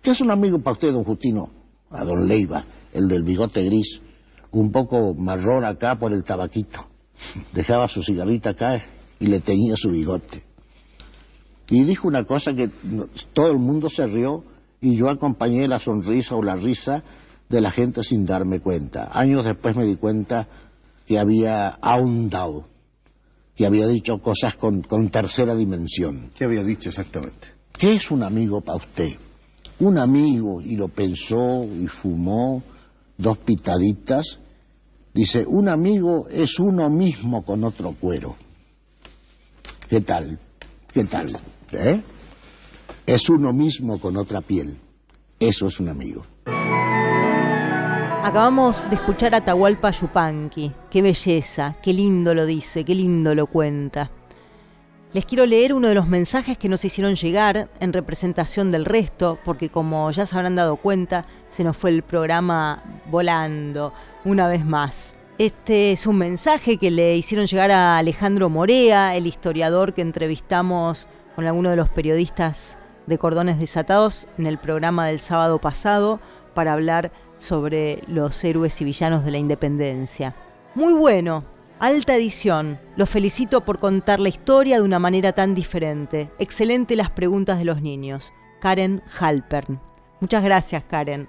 ¿qué 0.00 0.12
es 0.12 0.22
un 0.22 0.30
amigo 0.30 0.58
para 0.60 0.72
usted, 0.72 0.90
don 0.90 1.04
Justino? 1.04 1.50
A 1.90 2.02
don 2.02 2.26
Leiva, 2.26 2.64
el 2.94 3.06
del 3.06 3.22
bigote 3.22 3.62
gris, 3.62 4.00
un 4.52 4.72
poco 4.72 5.12
marrón 5.12 5.66
acá 5.66 5.96
por 5.96 6.14
el 6.14 6.24
tabaquito. 6.24 6.86
Dejaba 7.52 7.88
su 7.88 8.02
cigarrita 8.02 8.52
acá 8.52 8.80
y 9.20 9.26
le 9.26 9.40
teñía 9.40 9.76
su 9.76 9.90
bigote. 9.90 10.44
Y 11.68 11.84
dijo 11.84 12.08
una 12.08 12.24
cosa 12.24 12.54
que 12.54 12.70
todo 13.34 13.50
el 13.50 13.58
mundo 13.58 13.90
se 13.90 14.06
rió 14.06 14.44
y 14.82 14.96
yo 14.96 15.08
acompañé 15.08 15.68
la 15.68 15.78
sonrisa 15.78 16.34
o 16.34 16.42
la 16.42 16.56
risa 16.56 17.02
de 17.48 17.60
la 17.60 17.70
gente 17.70 18.02
sin 18.02 18.26
darme 18.26 18.60
cuenta. 18.60 19.08
Años 19.12 19.44
después 19.44 19.76
me 19.76 19.84
di 19.84 19.96
cuenta 19.96 20.48
que 21.06 21.18
había 21.18 21.68
ahondado, 21.80 22.66
que 23.54 23.64
había 23.64 23.86
dicho 23.86 24.18
cosas 24.18 24.56
con, 24.56 24.82
con 24.82 25.08
tercera 25.08 25.54
dimensión. 25.54 26.30
¿Qué 26.36 26.44
había 26.44 26.64
dicho 26.64 26.88
exactamente? 26.88 27.48
¿Qué 27.72 27.94
es 27.94 28.10
un 28.10 28.24
amigo 28.24 28.60
para 28.60 28.78
usted? 28.78 29.12
Un 29.78 29.98
amigo, 29.98 30.60
y 30.60 30.76
lo 30.76 30.88
pensó 30.88 31.64
y 31.64 31.86
fumó 31.86 32.62
dos 33.16 33.38
pitaditas, 33.38 34.38
dice, 35.14 35.44
un 35.46 35.68
amigo 35.68 36.26
es 36.28 36.58
uno 36.58 36.90
mismo 36.90 37.44
con 37.44 37.62
otro 37.62 37.94
cuero. 38.00 38.34
¿Qué 39.88 40.00
tal? 40.00 40.38
¿Qué 40.92 41.04
tal? 41.04 41.30
¿Eh? 41.70 42.02
Es 43.04 43.28
uno 43.28 43.52
mismo 43.52 43.98
con 43.98 44.16
otra 44.16 44.40
piel. 44.42 44.76
Eso 45.40 45.66
es 45.66 45.80
un 45.80 45.88
amigo. 45.88 46.24
Acabamos 48.22 48.88
de 48.88 48.94
escuchar 48.94 49.34
a 49.34 49.38
Atahualpa 49.38 49.90
Yupanqui. 49.90 50.70
Qué 50.88 51.02
belleza, 51.02 51.74
qué 51.82 51.92
lindo 51.92 52.32
lo 52.32 52.46
dice, 52.46 52.84
qué 52.84 52.94
lindo 52.94 53.34
lo 53.34 53.48
cuenta. 53.48 54.08
Les 55.12 55.26
quiero 55.26 55.46
leer 55.46 55.74
uno 55.74 55.88
de 55.88 55.96
los 55.96 56.06
mensajes 56.06 56.56
que 56.56 56.68
nos 56.68 56.84
hicieron 56.84 57.16
llegar 57.16 57.68
en 57.80 57.92
representación 57.92 58.70
del 58.70 58.84
resto, 58.84 59.36
porque 59.44 59.68
como 59.68 60.08
ya 60.12 60.24
se 60.24 60.36
habrán 60.36 60.54
dado 60.54 60.76
cuenta, 60.76 61.24
se 61.48 61.64
nos 61.64 61.76
fue 61.76 61.90
el 61.90 62.04
programa 62.04 62.84
volando 63.10 63.92
una 64.24 64.46
vez 64.46 64.64
más. 64.64 65.16
Este 65.38 65.90
es 65.90 66.06
un 66.06 66.18
mensaje 66.18 66.76
que 66.76 66.92
le 66.92 67.16
hicieron 67.16 67.46
llegar 67.46 67.72
a 67.72 67.98
Alejandro 67.98 68.48
Morea, 68.48 69.16
el 69.16 69.26
historiador 69.26 69.92
que 69.92 70.02
entrevistamos 70.02 71.08
con 71.34 71.46
alguno 71.46 71.70
de 71.70 71.76
los 71.76 71.88
periodistas 71.88 72.78
de 73.06 73.18
Cordones 73.18 73.58
Desatados 73.58 74.28
en 74.38 74.46
el 74.46 74.58
programa 74.58 75.06
del 75.06 75.18
sábado 75.18 75.60
pasado 75.60 76.20
para 76.54 76.72
hablar 76.72 77.12
sobre 77.36 78.02
los 78.06 78.42
héroes 78.44 78.80
y 78.80 78.84
villanos 78.84 79.24
de 79.24 79.30
la 79.30 79.38
independencia. 79.38 80.34
Muy 80.74 80.92
bueno, 80.92 81.44
alta 81.78 82.14
edición. 82.14 82.78
Los 82.96 83.10
felicito 83.10 83.62
por 83.62 83.78
contar 83.78 84.20
la 84.20 84.28
historia 84.28 84.78
de 84.78 84.84
una 84.84 84.98
manera 84.98 85.32
tan 85.32 85.54
diferente. 85.54 86.30
Excelente 86.38 86.96
las 86.96 87.10
preguntas 87.10 87.58
de 87.58 87.64
los 87.64 87.82
niños. 87.82 88.32
Karen 88.60 89.02
Halpern. 89.18 89.80
Muchas 90.20 90.44
gracias, 90.44 90.84
Karen. 90.84 91.28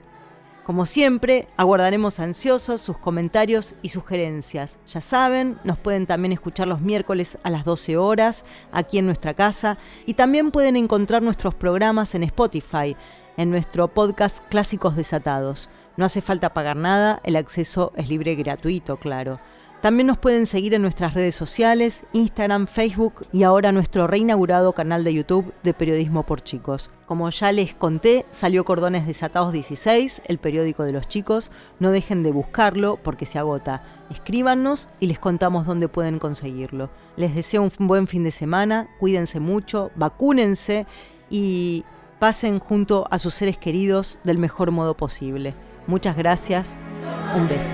Como 0.66 0.86
siempre, 0.86 1.50
aguardaremos 1.58 2.22
ansiosos 2.22 2.80
sus 2.80 2.98
comentarios 2.98 3.76
y 3.82 3.90
sugerencias. 3.90 4.80
Ya 4.88 5.02
saben, 5.02 5.60
nos 5.66 5.78
pueden 5.78 6.06
también 6.06 6.32
escuchar 6.32 6.70
los 6.70 6.80
miércoles 6.80 7.38
a 7.44 7.50
las 7.50 7.66
12 7.66 7.98
horas 7.98 8.46
aquí 8.72 8.98
en 8.98 9.06
nuestra 9.06 9.34
casa 9.34 9.78
y 10.06 10.14
también 10.14 10.52
pueden 10.52 10.78
encontrar 10.78 11.22
nuestros 11.22 11.54
programas 11.54 12.16
en 12.16 12.24
Spotify, 12.24 12.96
en 13.36 13.50
nuestro 13.50 13.90
podcast 13.90 14.40
Clásicos 14.48 14.96
Desatados. 14.96 15.70
No 15.98 16.06
hace 16.06 16.22
falta 16.22 16.54
pagar 16.54 16.78
nada, 16.78 17.20
el 17.26 17.36
acceso 17.36 17.92
es 17.98 18.08
libre 18.08 18.32
y 18.32 18.36
gratuito, 18.36 18.96
claro. 18.96 19.42
También 19.84 20.08
nos 20.08 20.18
pueden 20.18 20.46
seguir 20.46 20.74
en 20.74 20.82
nuestras 20.82 21.14
redes 21.14 21.36
sociales, 21.36 22.06
Instagram, 22.14 22.68
Facebook 22.68 23.28
y 23.34 23.44
ahora 23.44 23.74
nuestro 23.74 24.08
reinaugurado 24.08 24.72
canal 24.72 25.04
de 25.04 25.14
YouTube 25.14 25.54
de 25.62 25.74
Periodismo 25.74 26.26
por 26.26 26.42
Chicos. 26.42 26.90
Como 27.06 27.30
ya 27.30 27.52
les 27.52 27.74
conté, 27.74 28.26
salió 28.32 28.64
Cordones 28.64 29.06
Desatados 29.06 29.52
16, 29.52 30.22
el 30.28 30.38
periódico 30.38 30.86
de 30.86 30.94
los 30.94 31.10
chicos. 31.10 31.52
No 31.80 31.92
dejen 31.92 32.24
de 32.24 32.32
buscarlo 32.32 32.98
porque 33.04 33.26
se 33.26 33.40
agota. 33.40 33.82
Escríbanos 34.10 34.88
y 35.02 35.08
les 35.08 35.20
contamos 35.20 35.66
dónde 35.66 35.90
pueden 35.90 36.18
conseguirlo. 36.18 36.90
Les 37.18 37.36
deseo 37.36 37.62
un 37.62 37.88
buen 37.88 38.08
fin 38.08 38.24
de 38.24 38.32
semana, 38.32 38.88
cuídense 39.02 39.42
mucho, 39.42 39.92
vacúnense 39.96 40.88
y 41.30 41.84
pasen 42.20 42.60
junto 42.60 43.06
a 43.12 43.20
sus 43.20 43.34
seres 43.34 43.58
queridos 43.58 44.18
del 44.24 44.38
mejor 44.38 44.72
modo 44.72 44.96
posible. 44.96 45.56
Muchas 45.88 46.16
gracias, 46.16 46.78
un 47.36 47.50
beso. 47.50 47.74